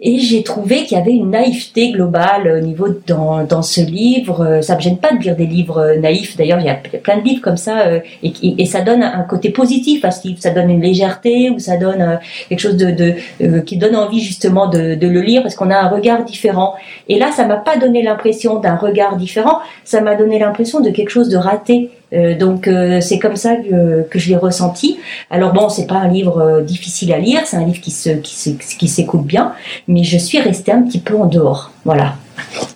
[0.00, 4.40] Et j'ai trouvé qu'il y avait une naïveté globale au niveau dans, dans ce livre.
[4.44, 6.36] Euh, Ça me gêne pas de lire des livres euh, naïfs.
[6.36, 9.04] D'ailleurs, il y a plein de livres comme ça euh, et, qui- et ça donne
[9.04, 10.40] un côté positif à ce livre.
[10.40, 12.16] Ça donne une légèreté ou ça donne euh,
[12.48, 15.70] quelque chose de, de euh, qui donne envie justement de, de le lire parce qu'on
[15.70, 16.74] a un regard différent.
[17.08, 19.58] Et là, ça m'a pas donné l'impression d'un regard différent.
[19.84, 21.90] Ça m'a donné l'impression de quelque chose de raté.
[22.14, 24.98] Euh, donc euh, c'est comme ça que, que je l'ai ressenti.
[25.30, 28.10] Alors bon, c'est pas un livre euh, difficile à lire, c'est un livre qui se
[28.10, 29.52] qui se- qui s'écoute bien,
[29.88, 31.72] mais je suis restée un petit peu en dehors.
[31.84, 32.14] Voilà.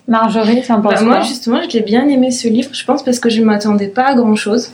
[0.07, 3.03] Marjorie, tu en penses Bah, moi, justement, je l'ai bien aimé ce livre, je pense,
[3.03, 4.71] parce que je ne m'attendais pas à grand chose.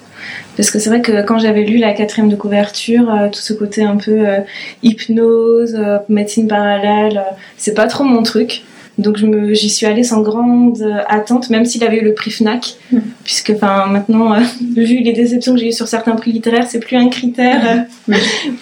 [0.56, 3.52] Parce que c'est vrai que quand j'avais lu la quatrième de couverture, euh, tout ce
[3.54, 4.40] côté un peu euh,
[4.82, 8.62] hypnose, euh, médecine parallèle, euh, c'est pas trop mon truc.
[8.98, 9.16] Donc
[9.52, 12.98] j'y suis allée sans grande euh, attente, même s'il avait eu le prix Fnac, Mm.
[13.24, 14.40] puisque maintenant, euh,
[14.76, 18.14] vu les déceptions que j'ai eues sur certains prix littéraires, c'est plus un critère euh,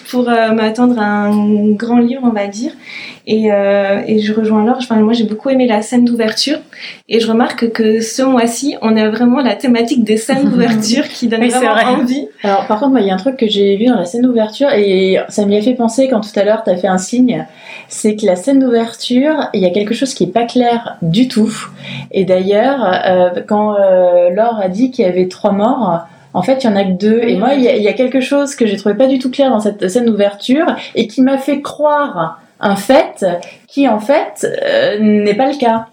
[0.09, 2.71] pour euh, m'attendre à un grand livre, on va dire.
[3.25, 3.45] Et,
[4.07, 4.75] et je rejoins Laure.
[4.79, 6.57] Enfin, moi, j'ai beaucoup aimé la scène d'ouverture,
[7.07, 11.27] et je remarque que ce mois-ci, on a vraiment la thématique des scènes d'ouverture qui
[11.29, 11.85] donne Oui, vraiment vrai.
[11.85, 12.27] envie.
[12.43, 14.67] Alors, par contre, il y a un truc que j'ai vu dans la scène d'ouverture
[14.73, 17.45] et ça m'y a fait penser quand tout à l'heure tu as fait un signe.
[17.87, 21.27] C'est que la scène d'ouverture, il y a quelque chose qui est pas clair du
[21.27, 21.53] tout.
[22.11, 26.63] Et d'ailleurs, euh, quand euh, Laure a dit qu'il y avait trois morts, en fait,
[26.63, 27.21] il y en a que deux.
[27.23, 29.19] Et moi, il y, a, il y a quelque chose que j'ai trouvé pas du
[29.19, 30.65] tout clair dans cette scène d'ouverture
[30.95, 33.25] et qui m'a fait croire un fait
[33.67, 35.87] qui, en fait, euh, n'est pas le cas.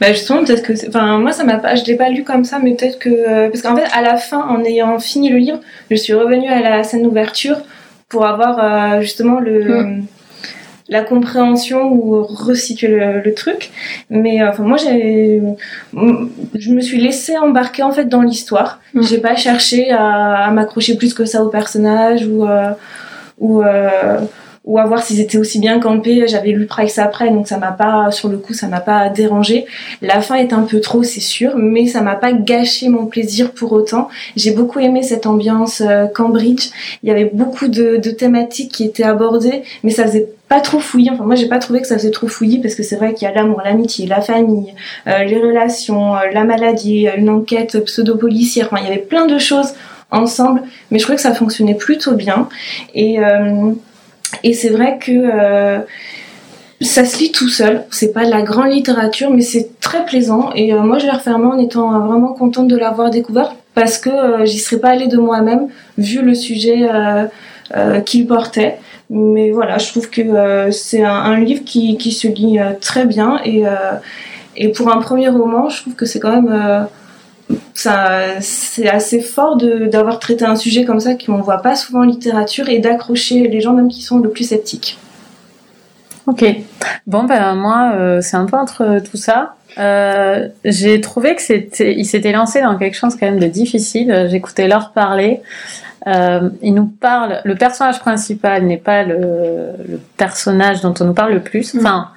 [0.00, 2.58] Bah justement, peut-être que, enfin, moi, ça m'a pas, je l'ai pas lu comme ça,
[2.62, 5.60] mais peut-être que, euh, parce qu'en fait, à la fin, en ayant fini le livre,
[5.90, 7.56] je suis revenue à la scène d'ouverture
[8.08, 10.02] pour avoir euh, justement le
[10.88, 13.70] la compréhension ou resituer le, le truc.
[14.10, 15.40] Mais euh, enfin, moi, j'ai,
[16.54, 18.80] je me suis laissée embarquer en fait dans l'histoire.
[18.92, 19.02] Mm.
[19.02, 22.70] J'ai pas cherché à, à m'accrocher plus que ça au personnage ou euh,
[23.38, 24.20] ou euh,
[24.64, 26.26] ou à voir s'ils étaient aussi bien campés.
[26.26, 29.66] J'avais lu Price après, donc ça m'a pas, sur le coup, ça m'a pas dérangé.
[30.00, 33.52] La fin est un peu trop, c'est sûr, mais ça m'a pas gâché mon plaisir
[33.52, 34.08] pour autant.
[34.36, 36.70] J'ai beaucoup aimé cette ambiance euh, Cambridge.
[37.02, 40.80] Il y avait beaucoup de, de thématiques qui étaient abordées, mais ça faisait pas trop
[40.80, 41.10] fouillis.
[41.10, 43.28] Enfin, moi, j'ai pas trouvé que ça faisait trop fouillis parce que c'est vrai qu'il
[43.28, 44.74] y a l'amour, l'amitié, la famille,
[45.06, 48.68] euh, les relations, euh, la maladie, euh, une enquête pseudo-policière.
[48.70, 49.74] Enfin, il y avait plein de choses
[50.10, 52.48] ensemble, mais je trouvais que ça fonctionnait plutôt bien.
[52.94, 53.72] Et, euh,
[54.42, 55.78] et c'est vrai que euh,
[56.80, 57.84] ça se lit tout seul.
[57.90, 60.50] C'est pas de la grande littérature, mais c'est très plaisant.
[60.54, 63.98] Et euh, moi, je l'ai refermé en étant euh, vraiment contente de l'avoir découvert parce
[63.98, 65.68] que j'y serais pas allée de moi-même
[65.98, 66.88] vu le sujet
[68.06, 68.78] qu'il portait.
[69.10, 73.40] Mais voilà, je trouve que c'est un, un livre qui, qui se lit très bien
[73.44, 73.64] et,
[74.56, 76.86] et pour un premier roman, je trouve que c'est quand même
[77.74, 82.00] ça, c'est assez fort de- d'avoir traité un sujet comme ça qu'on voit pas souvent
[82.00, 84.98] en littérature et d'accrocher les gens même qui sont le plus sceptiques.
[86.26, 86.44] Ok.
[87.06, 89.56] Bon, ben moi, euh, c'est un peu entre tout ça.
[89.76, 94.28] Euh, j'ai trouvé que c'était, il s'était lancé dans quelque chose quand même de difficile.
[94.30, 95.42] J'écoutais Laure parler.
[96.06, 97.40] Euh, il nous parle.
[97.44, 99.18] Le personnage principal n'est pas le,
[99.88, 101.74] le personnage dont on nous parle le plus.
[101.76, 102.08] Enfin,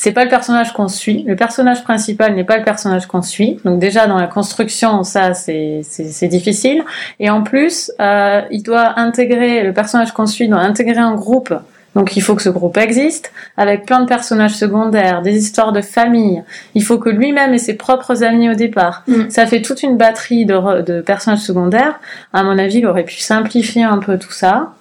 [0.00, 1.24] c'est pas le personnage qu'on suit.
[1.26, 3.60] Le personnage principal n'est pas le personnage qu'on suit.
[3.66, 6.84] Donc déjà dans la construction, ça c'est c'est difficile.
[7.18, 11.52] Et en plus, euh, il doit intégrer le personnage qu'on suit doit intégrer un groupe.
[11.94, 15.82] Donc il faut que ce groupe existe, avec plein de personnages secondaires, des histoires de
[15.82, 16.42] famille.
[16.74, 19.02] Il faut que lui-même ait ses propres amis au départ.
[19.06, 19.28] Mm.
[19.28, 22.00] Ça fait toute une batterie de, de personnages secondaires.
[22.32, 24.72] À mon avis, il aurait pu simplifier un peu tout ça,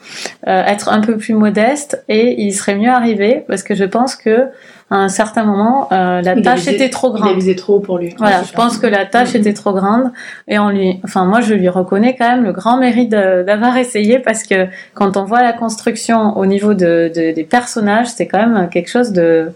[0.48, 4.16] euh, être un peu plus modeste, et il serait mieux arrivé, parce que je pense
[4.16, 4.48] que
[4.92, 7.36] à un certain moment, euh, la Il tâche visé- était trop Il grande.
[7.36, 8.16] visé trop pour lui.
[8.18, 9.42] Voilà, je pense que la tâche Mhm.
[9.42, 10.12] était trop grande
[10.48, 14.20] et on lui, enfin moi je lui reconnais quand même le grand mérite d'avoir essayé
[14.20, 18.40] parce que quand on voit la construction au niveau de, de- des personnages, c'est quand
[18.46, 19.52] même quelque chose de,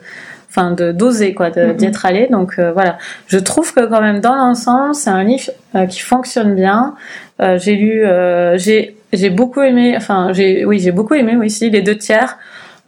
[0.50, 1.74] enfin de d'oser quoi, Mhm.
[1.78, 2.28] d'y être allé.
[2.30, 6.00] Donc euh, voilà, je trouve que quand même dans l'ensemble, c'est un livre euh, qui
[6.02, 6.94] fonctionne bien.
[7.42, 11.72] Euh, j'ai lu, euh, j'ai j'ai beaucoup aimé, enfin j'ai oui j'ai beaucoup aimé aussi
[11.72, 12.38] les deux tiers.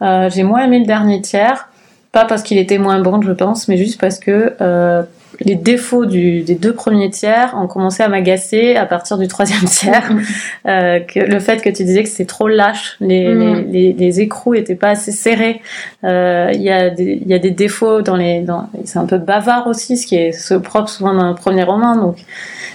[0.02, 1.68] Euh, j'ai moins aimé le dernier tiers,
[2.16, 5.02] pas parce qu'il était moins bon, je pense, mais juste parce que euh,
[5.40, 9.64] les défauts du, des deux premiers tiers ont commencé à m'agacer à partir du troisième
[9.64, 10.08] tiers.
[10.66, 13.40] Euh, que le fait que tu disais que c'était trop lâche, les, Mm.
[13.40, 15.60] les, les, les écrous étaient pas assez serrés.
[16.04, 18.40] Euh, Il y, a des- y a des défauts dans les.
[18.40, 21.62] Dans, c'est un peu bavard aussi, ce qui est ce propre souvent dans un premier
[21.62, 21.94] roman.
[21.96, 22.16] Donc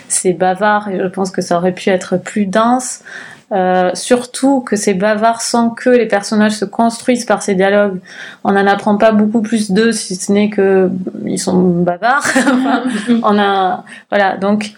[0.08, 3.02] c'est bavard et je pense que ça aurait pu être plus dense.
[3.52, 8.00] Euh, surtout que c'est bavard sans que les personnages se construisent par ces dialogues.
[8.46, 10.90] On n'en apprend pas beaucoup plus d'eux, si ce n'est que
[11.26, 12.28] ils sont bavards.
[13.24, 14.72] On a, voilà, donc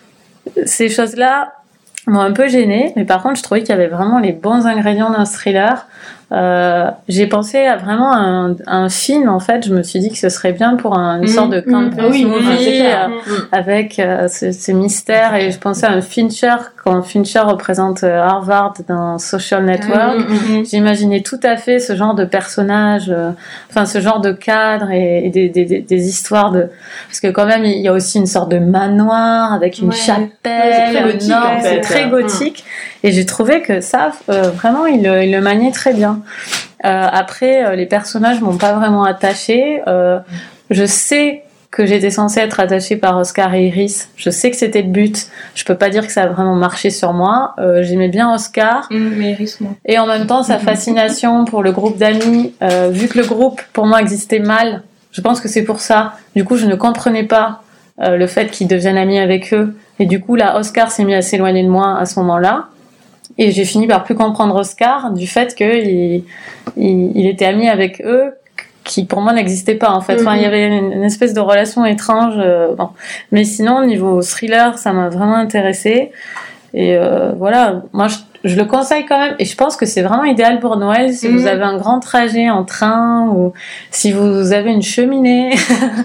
[0.65, 1.53] ces choses-là
[2.07, 4.65] m'ont un peu gêné, mais par contre, je trouvais qu'il y avait vraiment les bons
[4.65, 5.87] ingrédients d'un thriller.
[6.31, 10.17] Euh, j'ai pensé à vraiment un, un film, en fait, je me suis dit que
[10.17, 11.27] ce serait bien pour un- une Mhm.
[11.27, 13.09] sorte de campus Ah oui, movie, c'est clair.
[13.27, 18.03] euh, avec euh, ce- ces mystères, et je pensais à un Fincher, quand Fincher représente
[18.03, 20.17] euh, Harvard dans Social Network.
[20.27, 20.65] Mhm.
[20.65, 23.13] J'imaginais tout à fait ce genre de personnage,
[23.69, 26.67] enfin ce genre de cadre et, et des, des, des- des histoires de...
[27.07, 29.95] Parce que quand même, il y a aussi une sorte de manoir avec une Ouais.
[29.95, 31.69] chapelle, Ouais, c'est très gothique, énorme, en fait.
[31.69, 32.09] c'est très Mm.
[32.09, 32.65] gothique.
[33.03, 36.21] Et j'ai trouvé que ça, euh, vraiment, il, le- il le maniait très bien.
[36.85, 39.81] Euh, après, euh, les personnages m'ont pas vraiment attachée.
[40.69, 44.09] Je sais que j'étais censée être attachée par Oscar et Iris.
[44.15, 45.27] Je sais que c'était le but.
[45.55, 47.55] Je peux pas dire que ça a vraiment marché sur moi.
[47.57, 48.87] Euh, J'aimais bien Oscar.
[48.91, 49.75] Mm, mais Iris, non.
[49.85, 53.59] Et en même temps, sa fascination pour le groupe d'amis, euh, vu que le groupe,
[53.73, 56.13] pour moi, existait mal, je pense que c'est pour ça.
[56.35, 57.63] Du coup, je ne comprenais pas
[58.01, 59.75] euh, le fait qu'ils deviennent amis avec eux.
[59.99, 62.65] Et du coup, là, Oscar s'est mis à s'éloigner de moi à ce moment-là.
[63.37, 66.23] Et j'ai fini par plus comprendre Oscar du fait qu'il
[66.77, 68.33] il, il était ami avec eux
[68.83, 70.15] qui pour moi n'existait pas en fait.
[70.21, 70.37] Enfin, Mhm.
[70.39, 72.35] il y avait une, une espèce de relation étrange.
[72.37, 72.89] euh, bon.
[73.31, 76.11] Mais sinon, niveau thriller, ça m'a vraiment intéressé.
[76.73, 79.35] Et euh, voilà, moi je, je le conseille quand même.
[79.39, 81.37] Et je pense que c'est vraiment idéal pour Noël si Mhm.
[81.37, 83.53] vous avez un grand trajet en train ou
[83.91, 85.55] si vous avez une cheminée.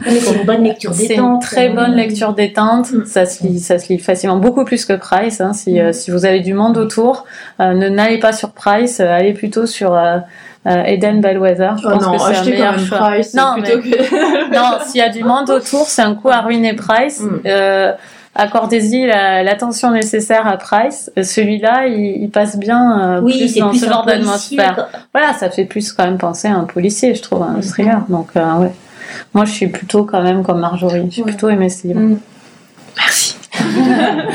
[0.06, 1.34] C'est une bonne lecture C'est détente.
[1.34, 2.92] une très bonne lecture détente.
[2.92, 3.04] Mm.
[3.06, 5.40] Ça se lit, ça se lit facilement, beaucoup plus que Price.
[5.40, 5.52] Hein.
[5.52, 7.24] Si, euh, si vous avez du monde autour,
[7.60, 10.18] euh, ne n'allez pas sur Price, euh, allez plutôt sur euh,
[10.66, 11.70] euh, Eden Bellwether.
[11.82, 12.98] Je Oh pense non, que c'est un meilleur même choix.
[12.98, 14.54] Price Non, que...
[14.54, 17.22] Non, s'il y a du monde autour, c'est un coup à ruiner Price.
[18.38, 18.40] Mm.
[18.42, 21.10] Accordez-y la- l'attention nécessaire à Price.
[21.20, 24.88] Celui-là, il, il passe bien euh, Oui, plus dans plus ce genre d'atmosphère.
[25.12, 27.62] Voilà, ça fait plus quand même penser à un policier, je trouve, à un Mhm.
[27.62, 28.00] thriller.
[28.08, 28.72] Donc, euh, ouais.
[29.34, 31.06] Moi, je suis plutôt quand même comme Marjorie.
[31.10, 31.28] J'ai Ouais.
[31.32, 32.00] plutôt aimé ce livre.
[32.00, 32.18] Mm.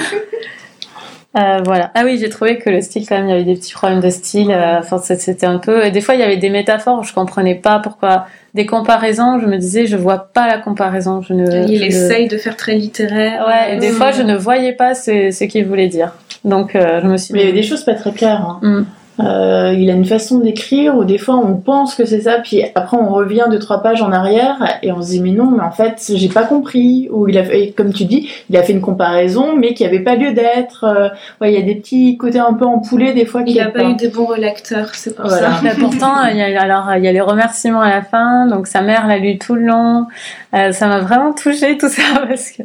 [1.35, 1.89] Euh, voilà.
[1.95, 4.01] Ah oui, j'ai trouvé que le style, quand même, il y avait des petits problèmes
[4.01, 4.51] de style.
[4.51, 5.83] euh, Enfin, c'était un peu.
[5.83, 8.27] et Des fois, il y avait des métaphores je comprenais pas pourquoi.
[8.53, 11.21] Des comparaisons, je me disais, je vois pas la comparaison.
[11.21, 11.43] Je ne.
[11.67, 13.45] Il je ne- essaye de faire très littéraire.
[13.47, 13.93] Ouais, et des Mm.
[13.93, 16.11] fois, je ne voyais pas ce, ce qu'il voulait dire.
[16.45, 17.57] Donc, euh, je me suis Mais il y dit.
[17.59, 18.41] a des choses pas très claires.
[18.41, 18.59] hein.
[18.61, 18.83] Mm.
[19.19, 22.63] Euh, il a une façon d'écrire où des fois on pense que c'est ça, puis
[22.75, 25.63] après on revient deux trois pages en arrière et on se dit mais non, mais
[25.63, 27.07] en fait j'ai pas compris.
[27.11, 29.99] Ou il a fait, comme tu dis, il a fait une comparaison mais qui avait
[29.99, 30.83] pas lieu d'être.
[30.85, 31.09] Euh,
[31.41, 33.67] ouais, il y a des petits côtés un peu empoulés des fois qui Il n'a
[33.67, 35.51] aident pas eu des bons relecteurs, c'est pour Voilà.
[35.51, 35.59] ça.
[35.63, 38.47] Mais pourtant, il y a, alors, il y a les remerciements à la fin.
[38.47, 40.07] Donc, sa mère l'a lu tout le long.
[40.55, 42.63] Euh, ça m'a vraiment touché tout ça parce que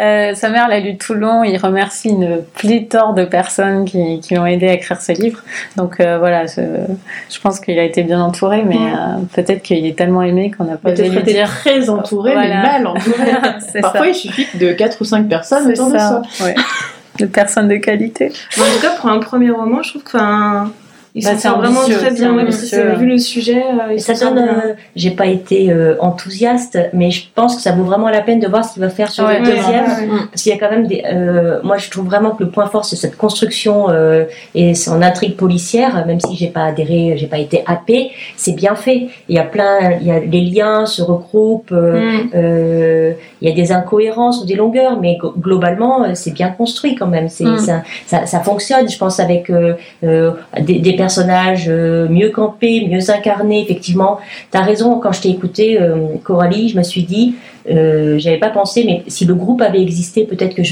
[0.00, 1.44] euh, sa mère l'a lu tout le long.
[1.44, 5.42] Il remercie une pléthore de personnes qui, qui l'ont aidé à écrire ce livre.
[5.76, 8.92] Donc, euh, voilà, je, pense qu'il a été bien entouré, mais Ouais.
[8.92, 11.48] euh, peut-être qu'il est tellement aimé qu'on n'a pas osé Peut-être lui été dire.
[11.48, 13.32] très entouré mais mal entouré.
[13.80, 14.06] Parfois ça.
[14.08, 16.22] il suffit de quatre ou cinq personnes C'est autour de ça.
[16.42, 16.54] Ouais.
[17.18, 18.32] De personnes de qualité.
[18.58, 20.18] En tout cas, pour un premier roman, je trouve que
[21.16, 22.34] enfin, il Bah, sort vraiment très bien.
[22.34, 24.38] Ouais, parce que vu le sujet, euh, Ça donne.
[24.38, 28.40] euh, J'ai pas été euh, enthousiaste, mais je pense que ça vaut vraiment la peine
[28.40, 29.84] de voir ce qu'il va faire sur Ouais, le deuxième.
[29.84, 30.18] ouais.
[30.30, 31.02] Parce qu'il y a quand même des.
[31.62, 33.86] moi, je trouve vraiment que le point fort, c'est cette construction
[34.54, 38.74] et son intrigue policière, même si j'ai pas adhéré, j'ai pas été happé, c'est bien
[38.74, 39.08] fait.
[39.28, 39.92] Il y a plein.
[40.00, 41.70] Il y a les liens se regroupent.
[41.70, 42.30] Mm.
[43.40, 47.28] il y a des incohérences ou des longueurs, mais globalement, c'est bien construit quand même.
[47.28, 47.58] C'est, Mm.
[47.58, 49.50] ça, ça, ça fonctionne, je pense, avec
[50.02, 53.60] des, des personnages euh, mieux campés, mieux incarnés.
[53.62, 54.18] Effectivement,
[54.50, 57.34] tu as raison, quand je t'ai écouté, euh, Coralie, je me suis dit,
[57.70, 60.62] euh, j'avais pas pensé, mais si le groupe avait existé, peut-être que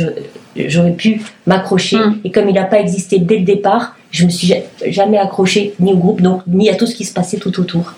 [0.72, 1.98] j'aurais pu m'accrocher.
[1.98, 2.20] Mm.
[2.24, 5.74] Et comme il n'a pas existé dès le départ, je me suis ja- jamais accroché
[5.80, 7.92] ni au groupe, donc ni à tout ce qui se passait tout autour.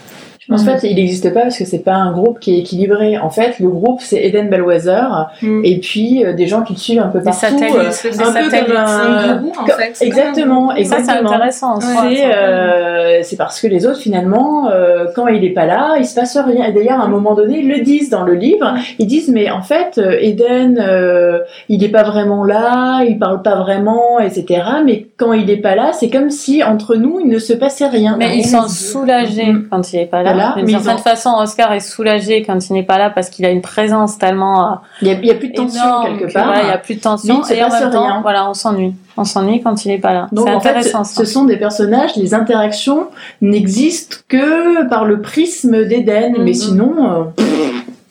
[0.50, 3.16] En fait, il n'existe pas parce que c'est pas un groupe qui est équilibré.
[3.18, 5.04] En fait, le groupe c'est Eden Bellwether
[5.42, 5.62] Mm.
[5.64, 7.40] et puis euh, des gens qui le suivent un peu Des partout.
[7.40, 8.66] satellites, euh, des un peu satellites.
[8.66, 9.94] comme un- gourou, en fait.
[10.04, 11.30] Exactement, Ça, c'est exactement.
[11.32, 12.02] intéressant en soi.
[12.10, 16.04] C'est euh, c'est parce que les autres finalement, euh, quand il est pas là, il
[16.06, 16.66] se passe rien.
[16.66, 18.74] Et d'ailleurs, à un moment donné, ils le disent dans le livre.
[18.98, 21.38] Ils disent mais en fait, euh, Eden, euh,
[21.68, 24.62] il est pas vraiment là, il parle pas vraiment, etc.
[24.84, 27.86] Mais quand il est pas là, c'est comme si entre nous, il ne se passait
[27.88, 28.16] rien.
[28.18, 29.68] Mais ils sont soulagés Mm.
[29.70, 30.33] quand il est pas là.
[30.34, 33.44] Voilà, D'une certaine ont- façon, Oscar est soulagé quand il n'est pas là parce qu'il
[33.44, 36.44] a une présence tellement euh, Il y a, plus de tension énorme quelque que, part.
[36.46, 38.20] voilà, il y a plus de tension et en même temps, rien.
[38.22, 38.94] voilà, on s'ennuie.
[39.16, 40.26] On s'ennuie quand il est pas là.
[40.32, 43.06] Donc en fait, ce sont des personnages, les interactions
[43.42, 46.42] n'existent que par le prisme d'Eden, Mhm.
[46.44, 47.42] mais sinon, euh,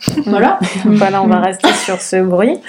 [0.26, 0.60] voilà.
[0.86, 2.60] Voilà, on va rester sur ce bruit.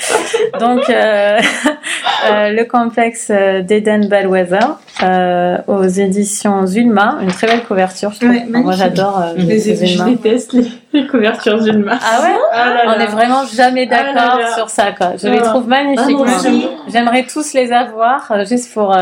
[0.60, 1.38] Donc, euh,
[2.30, 4.58] euh, le complexe euh, d'Eden Bellwether
[5.02, 8.12] euh, aux éditions Zulma, une très belle couverture.
[8.12, 8.30] Je trouve.
[8.30, 10.04] Ouais, Moi, j'adore euh, les vus, Je Zulma.
[10.10, 11.98] déteste les, les couvertures Zulma.
[12.00, 12.34] Ah ouais?
[12.52, 13.04] Ah là On là.
[13.04, 15.12] est vraiment jamais Ah d'accord sur ça, quoi.
[15.20, 15.48] Je les Ah.
[15.48, 16.16] trouve magnifiques.
[16.26, 16.48] Ah.
[16.88, 18.96] J'aimerais tous les avoir, juste pour,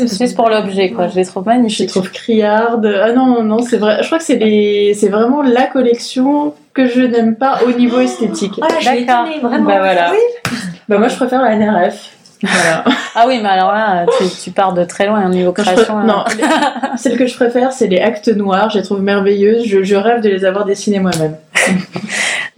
[0.00, 1.08] euh, juste pour l'objet, quoi.
[1.08, 1.88] Je les trouve Je les magnifiques.
[1.90, 2.86] trouve criardes.
[3.02, 3.98] Ah non, non, c'est vrai.
[4.02, 4.94] Je crois que c'est les...
[4.94, 8.54] c'est vraiment la collection que je n'aime pas au niveau esthétique.
[8.58, 9.64] Voilà, je étonnée, vraiment.
[9.64, 10.10] Bah voilà.
[10.12, 10.52] Oui.
[10.88, 12.10] Bah moi je préfère la NRF.
[12.42, 12.84] Voilà.
[13.18, 15.96] Ah oui, mais alors là, tu, tu pars de très loin au niveau création.
[15.96, 16.04] hein.
[16.04, 16.22] Non,
[16.98, 18.68] celles que je préfère, c'est les actes noirs.
[18.68, 19.64] Je les trouve merveilleuses.
[19.64, 21.34] Je, je rêve de les avoir dessinées moi-même.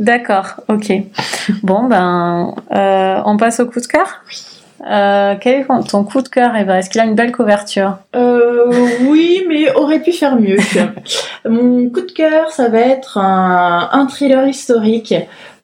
[0.01, 0.93] D'accord, ok.
[1.62, 4.24] Bon, ben, euh, on passe au coup de cœur?
[4.89, 6.78] Euh, quel est ton- coup de cœur, Eva?
[6.78, 7.99] Est-ce qu'il a une belle couverture?
[8.16, 8.70] Euh,
[9.07, 10.57] oui, mais aurait pu faire mieux.
[11.49, 15.14] Mon coup de cœur, ça va être un, thriller historique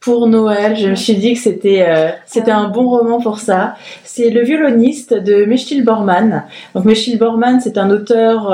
[0.00, 0.76] pour Noël.
[0.76, 2.10] Je me suis dit que c'était euh,
[2.46, 3.76] un bon roman pour ça.
[4.04, 6.44] C'est Le violoniste de Mechtil Bormann.
[6.74, 8.52] Donc Mechtil Bormann, c'est un auteur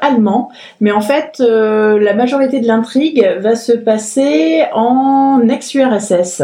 [0.00, 0.50] allemand,
[0.80, 6.42] mais en fait, la majorité de l'intrigue va se passer en ex-URSS.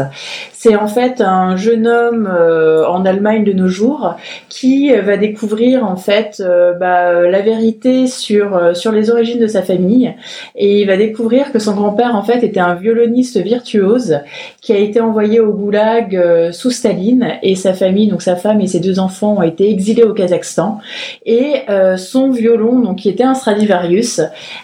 [0.63, 4.15] C'est en fait un jeune homme euh, en Allemagne de nos jours
[4.47, 9.47] qui va découvrir en fait euh, bah, la vérité sur euh, sur les origines de
[9.47, 10.13] sa famille.
[10.55, 14.19] Et il va découvrir que son grand-père en fait était un violoniste virtuose
[14.61, 16.17] qui a été envoyé au goulag
[16.53, 17.33] sous Staline.
[17.41, 20.79] Et sa famille donc sa femme et ses deux enfants ont été exilés au Kazakhstan.
[21.25, 21.65] Et
[21.97, 24.21] son violon donc qui était un Stradivarius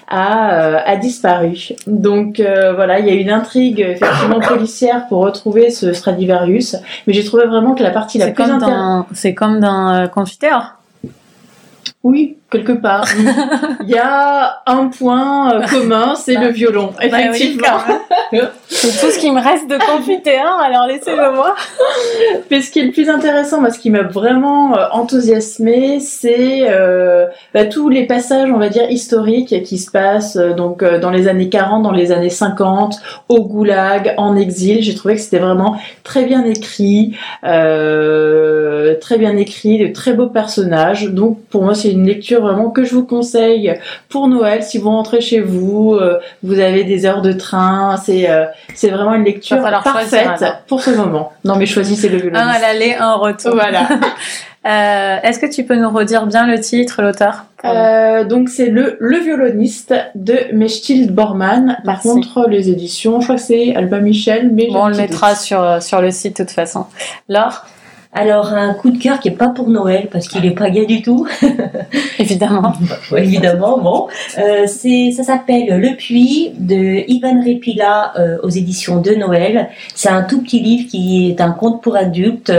[0.08, 1.72] a a disparu.
[1.88, 6.76] Donc voilà il y a une intrigue effectivement policière pour retrouver ce Stradivarius
[7.08, 9.90] mais j'ai trouvé vraiment que la partie la C'est plus comme, intéressante c'est comme dans
[9.94, 10.76] euh, Confiteur?
[12.04, 13.08] Oui, quelque part.
[13.84, 17.80] Il y a un point euh, commun, c'est le violon, Bah effectivement.
[18.68, 21.56] C'est tout ce qui me reste de Confiteur, alors laissez-le moi.
[22.52, 26.70] Mais ce qui est le plus intéressant, moi, ce qui m'a vraiment euh, enthousiasmé, c'est
[26.70, 31.28] euh, bah, tous les passages, on va dire, historiques qui se passent donc dans les
[31.28, 34.82] années 40, dans les années 50, au goulag, en exil.
[34.82, 40.28] J'ai trouvé que c'était vraiment très bien écrit, euh, très bien écrit, de très beaux
[40.28, 41.10] personnages.
[41.10, 43.74] Donc pour moi, c'est une lecture vraiment que je vous conseille
[44.10, 44.64] pour Noël.
[44.64, 48.90] Si vous rentrez chez vous, euh, vous avez des heures de train, c'est euh, c'est
[48.90, 51.34] vraiment une lecture parfaite pour ce moment.
[51.44, 52.44] Non, mais choisissez le violoniste.
[52.44, 53.54] Un à l'aller, un au retour.
[53.54, 53.88] Voilà.
[54.68, 58.98] Euh, Est-ce que tu peux nous redire bien le titre, l'auteur Euh, donc c'est le,
[59.00, 61.78] le violoniste de Mechtil Bormann.
[61.86, 62.10] Par Merci.
[62.10, 65.40] contre, les éditions, je crois que c'est Alba Michel, mais Bon, on le mettra doute.
[65.42, 66.88] sur, sur le site de toute façon.
[67.30, 67.64] Laure,
[68.12, 70.88] Alors, un coup de cœur qui est pas pour Noël, parce qu'il est pas gay
[70.88, 71.28] du tout.
[72.20, 72.74] évidemment.
[73.12, 74.08] Ouais, évidemment, bon.
[74.38, 79.70] Euh, c'est, ça s'appelle Le Puits de Ivan Repila euh, aux éditions de Noël.
[79.96, 82.52] C'est un tout petit livre qui est un conte pour adultes.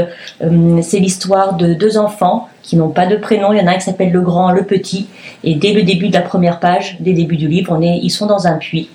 [0.43, 3.53] Euh, c'est l'histoire de deux enfants qui n'ont pas de prénom.
[3.53, 5.09] Il y en a un qui s'appelle le grand, le petit.
[5.45, 7.99] Et dès le début de la première page, dès le début du livre, on est,
[8.03, 8.89] ils sont dans un puits.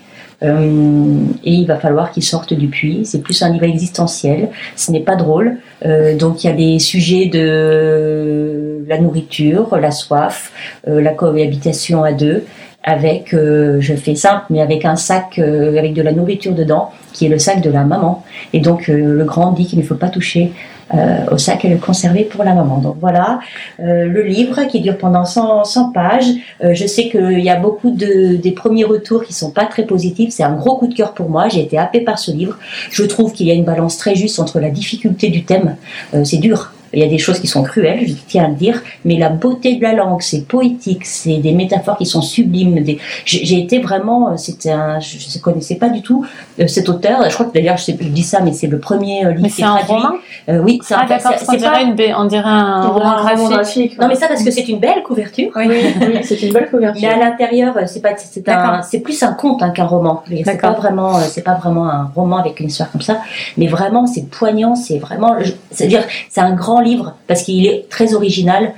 [0.43, 3.01] Euh, et il va falloir qu'ils sortent du puits.
[3.05, 4.49] C'est plus un livre existentiel.
[4.75, 5.57] Ce n'est pas drôle.
[5.85, 10.51] Euh, donc il y a des sujets de la nourriture, la soif,
[10.87, 12.43] euh, la cohabitation à deux,
[12.83, 17.29] avec, je fais simple, mais avec un sac avec de la nourriture dedans, qui est
[17.29, 18.23] le sac de la maman.
[18.53, 20.51] Et donc le grand dit qu'il ne faut pas toucher
[20.95, 22.77] euh, au sac et le conserver pour la maman.
[22.77, 23.39] Donc voilà
[23.79, 26.29] euh, le livre qui dure pendant 100, 100 pages.
[26.63, 29.83] Euh, je sais qu'il y a beaucoup de des premiers retours qui sont pas très
[29.83, 30.31] positifs.
[30.31, 31.49] C'est un gros coup de cœur pour moi.
[31.49, 32.57] J'ai été happée par ce livre.
[32.91, 35.75] Je trouve qu'il y a une balance très juste entre la difficulté du thème.
[36.23, 36.74] C'est dur.
[36.95, 39.29] Il y a des choses qui sont cruelles, je tiens à le dire, mais la
[39.29, 42.81] beauté de la langue, c'est poétique, c'est des métaphores qui sont sublimes.
[42.83, 42.99] Des...
[43.25, 46.25] J'ai été vraiment, euh, c'était un, je ne connaissais pas du tout
[46.59, 47.29] euh, cet auteur.
[47.29, 49.41] Je crois que d'ailleurs, je, dis ça, mais c'est le premier euh, livre.
[49.41, 50.13] Mais c'est un roman.
[50.47, 51.33] oui, c'est ah, d'accord.
[51.37, 53.99] C'est pas une, on dirait un, roman graphique.
[53.99, 55.51] Non, mais ça parce que c'est une belle couverture.
[55.55, 57.01] Oui, oui c'est une belle couverture.
[57.01, 60.23] Mais à l'intérieur, c'est pas, c'est un, c'est plus un conte hein, qu'un roman.
[60.45, 63.19] C'est pas vraiment, c'est pas vraiment un roman avec une histoire comme ça,
[63.57, 65.35] mais vraiment, c'est poignant, c'est vraiment,
[65.71, 68.73] c'est-à-dire, c'est un grand livre parce qu'il est très original,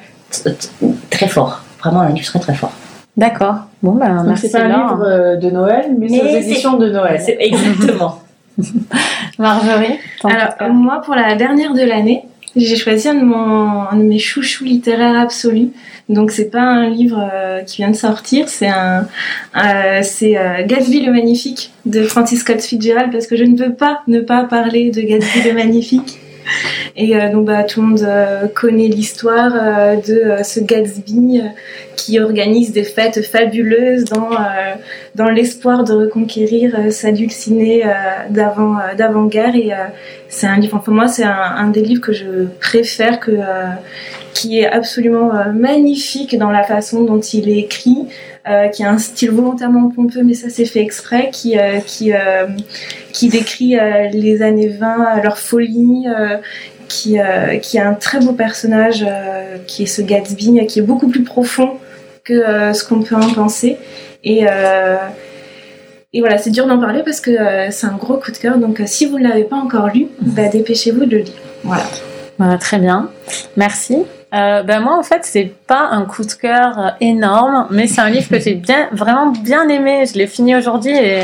[1.12, 1.62] très fort.
[1.80, 2.72] Vraiment un livre très très fort.
[3.16, 3.55] D'accord.
[3.84, 4.47] Bon, ben, merci.
[4.47, 7.22] C'est pas un livre euh, de Noël, mais, c'est aux éditions de Noël.
[7.39, 8.20] Exactement.
[9.39, 14.03] Marjorie Alors, moi, pour la dernière de l'année, j'ai choisi un de, mon, un de
[14.03, 15.70] mes chouchous littéraires absolus.
[16.10, 19.08] Donc c'est pas un livre euh, qui vient de sortir, c'est un,
[19.58, 23.74] euh, c'est euh, Gatsby le magnifique de Francis Scott Fitzgerald parce que je ne peux
[23.74, 26.20] pas ne pas parler de Gatsby le magnifique.
[26.95, 31.41] Et euh, donc bah, tout le monde euh, connaît l'histoire euh, de ce Gatsby
[31.95, 37.84] qui organise des fêtes fabuleuses dans, l'espoir de reconquérir sa dulcinée
[38.30, 39.56] d'avant, d'avant-guerre.
[39.56, 39.72] Et
[40.30, 43.20] c'est un livre, pour moi, c'est un, des livres que je préfère,
[44.34, 48.06] qui est absolument magnifique dans la façon dont il est écrit.
[48.50, 52.14] Euh, qui a un style volontairement pompeux, mais ça c'est fait exprès, qui, euh, qui,
[52.14, 52.48] euh,
[53.12, 53.76] qui décrit
[54.14, 56.06] les années 20, leur folie,
[56.88, 57.18] qui,
[57.62, 59.06] qui a un très beau personnage,
[59.66, 61.72] qui est ce Gatsby, qui est beaucoup plus profond
[62.24, 63.78] que ce qu'on peut en penser.
[64.24, 64.45] Et,
[66.14, 67.32] et voilà, c'est dur d'en parler parce que
[67.72, 68.60] c'est un gros coup de cœur.
[68.60, 71.34] Donc si vous ne l'avez pas encore lu, bah, dépêchez-vous de le lire.
[71.64, 71.84] Voilà.
[72.38, 73.10] Voilà, très bien.
[73.58, 73.98] Merci.
[74.34, 78.01] Euh, ben moi en fait c'est pas un coup de cœur euh, énorme, mais c'est
[78.01, 80.05] un livre que j'ai bien vraiment bien aimé.
[80.05, 81.23] Je l'ai fini aujourd'hui et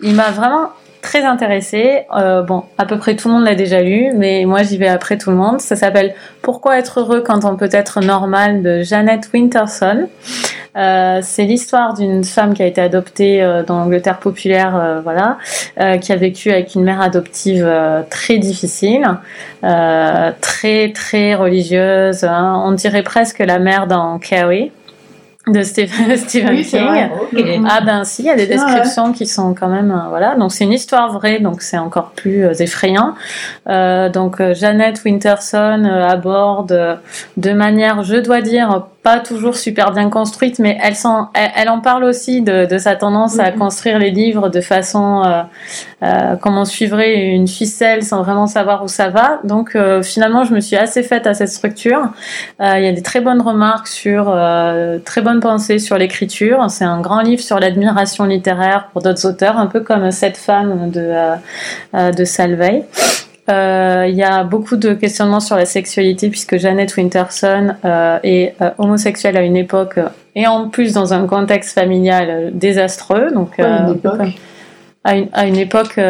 [0.00, 0.70] il m'a vraiment
[1.04, 2.06] très intéressée.
[2.16, 4.88] Euh, bon, à peu près tout le monde l'a déjà lu, mais moi j'y vais
[4.88, 5.60] après tout le monde.
[5.60, 10.08] Ça s'appelle Pourquoi être heureux quand on peut être normal de Janet Winterson.
[10.76, 15.36] Euh, c'est l'histoire d'une femme qui a été adoptée euh, dans l'Angleterre populaire, voilà,
[16.00, 17.70] qui a vécu avec une mère adoptive
[18.08, 19.06] très difficile,
[19.60, 22.24] très très religieuse.
[22.24, 22.62] Hein.
[22.64, 24.72] On dirait presque la mère dans Carrie
[25.46, 27.66] de Stephen, Stephen King.
[27.68, 30.36] Ah ben si, il y a des descriptions qui sont quand même euh, voilà.
[30.36, 33.14] Donc c'est une histoire vraie, donc c'est encore plus euh, effrayant.
[33.68, 36.98] Euh, donc Jeannette Winterson aborde
[37.36, 41.80] de manière, je dois dire, pas toujours super bien construite, mais elle, en, elle, en
[41.80, 45.42] parle aussi de, de sa tendance à construire les livres de façon euh,
[46.02, 49.40] euh, comme on suivrait une ficelle sans vraiment savoir où ça va.
[49.44, 52.08] Donc euh, finalement, je me suis assez faite à cette structure.
[52.60, 54.24] Il y a des très bonnes remarques sur,
[55.04, 56.64] très bonnes pensées sur l'écriture.
[56.70, 60.90] C'est un grand livre sur l'admiration littéraire pour d'autres auteurs, un peu comme Cette femme
[60.90, 61.12] de,
[61.92, 62.84] de Salveille.
[63.50, 68.54] Euh, il y a beaucoup de questionnements sur la sexualité puisque Janet Winterson euh, est
[68.62, 69.98] euh, homosexuelle à une époque
[70.34, 73.30] et en plus dans un contexte familial désastreux.
[73.32, 73.58] Donc,
[75.06, 76.00] à une, à une, époque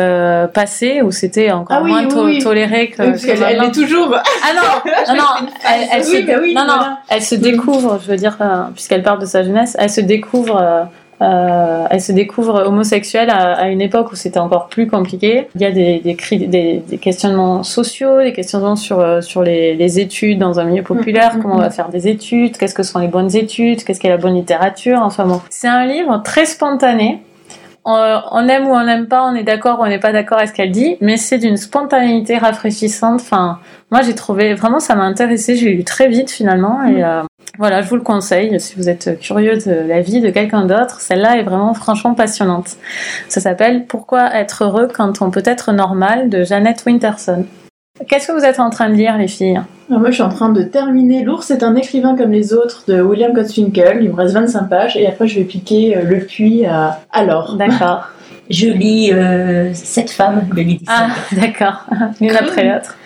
[0.55, 3.03] passée où c'était encore ah moins toléré que.
[3.03, 4.14] Oui, elle, est toujours.
[4.14, 5.49] Ah non, non, non,
[5.93, 8.39] elle, se, non, non, elle se découvre, je veux dire,
[8.72, 10.89] puisqu'elle parle de sa jeunesse, elle se découvre
[11.22, 15.48] euh, elle se découvre homosexuelle à, une époque où c'était encore plus compliqué.
[15.54, 20.00] Il y a des, des, des, questionnements sociaux, des questionnements sur, euh, sur les, les,
[20.00, 21.72] études dans un milieu populaire, mm, mm, comment on va mm.
[21.72, 25.24] faire des études, qu'est-ce que sont les bonnes études, qu'est-ce qu'est la bonne littérature, enfin
[25.24, 25.40] bon.
[25.50, 27.22] C'est un livre très spontané.
[27.86, 30.48] On, aime ou on n'aime pas, on est d'accord ou on n'est pas d'accord avec
[30.48, 33.20] ce qu'elle dit, mais c'est d'une spontanéité rafraîchissante.
[33.20, 33.58] Enfin,
[33.90, 37.20] moi j'ai trouvé vraiment ça m'a intéressé, j'ai lu très vite finalement et euh,
[37.59, 41.00] voilà, je vous le conseille si vous êtes curieux de la vie de quelqu'un d'autre.
[41.00, 42.76] Celle-là est vraiment franchement passionnante.
[43.28, 47.44] Ça s'appelle Pourquoi être heureux quand on peut être normal de Jeannette Winterson.
[48.09, 49.61] Qu'est-ce que vous êtes en train de lire, les filles?
[49.88, 52.82] Ah, Moi, je suis en train de terminer L'ours est un écrivain comme les autres
[52.88, 53.98] de William Godwinkel.
[54.02, 57.55] Il me reste 25 pages et après, je vais piquer euh, Le Puits à Alors.
[57.57, 58.09] D'accord.
[58.50, 61.86] je lis euh, Cette femme de Lydie Ah, d'accord.
[62.20, 62.96] L'une après l'autre.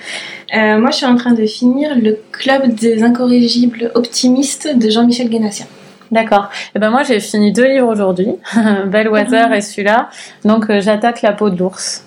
[0.54, 5.28] Euh, moi, je suis en train de finir le Club des incorrigibles optimistes de Jean-Michel
[5.28, 5.66] Guénassien.
[6.10, 6.48] D'accord.
[6.52, 8.28] Et eh ben moi, j'ai fini deux livres aujourd'hui,
[8.86, 10.08] Bellwether et celui-là.
[10.44, 12.06] Donc, euh, j'attaque la peau de l'ours.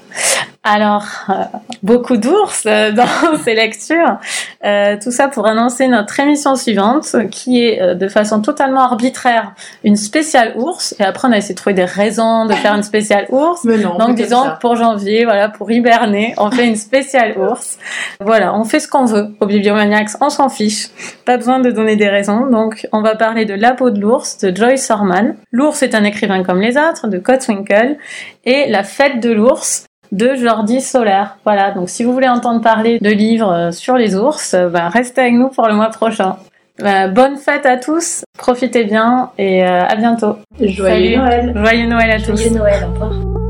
[0.64, 1.34] Alors, euh,
[1.82, 4.20] beaucoup d'ours euh, dans ces lectures.
[4.64, 9.53] Euh, tout ça pour annoncer notre émission suivante, qui est de façon totalement arbitraire
[9.84, 10.93] une spéciale ours.
[10.99, 13.64] Et après, on a essayé de trouver des raisons de faire une spéciale ours.
[13.64, 17.80] Mais non, Donc, disons que pour janvier, voilà, pour hiberner, on fait une spéciale ours.
[18.20, 20.89] Voilà, on fait ce qu'on veut au Bibliomaniacs, on s'en fiche.
[21.26, 22.45] Pas besoin de donner des raisons.
[22.45, 25.36] Donc, on va parler de La peau de l'ours de Joyce Orman.
[25.51, 27.97] L'ours est un écrivain comme les autres, de Cotswinkle.
[28.45, 31.38] Et La fête de l'ours de Jordi Solaire.
[31.45, 35.34] Voilà, donc si vous voulez entendre parler de livres sur les ours, bah, restez avec
[35.34, 36.38] nous pour le mois prochain.
[36.80, 40.38] Bah, bonne fête à tous, profitez bien et à bientôt.
[40.59, 41.18] Joyeux Salut.
[41.18, 42.36] Noël Joyeux Noël à tous.
[42.36, 43.41] Joyeux Noël, au revoir.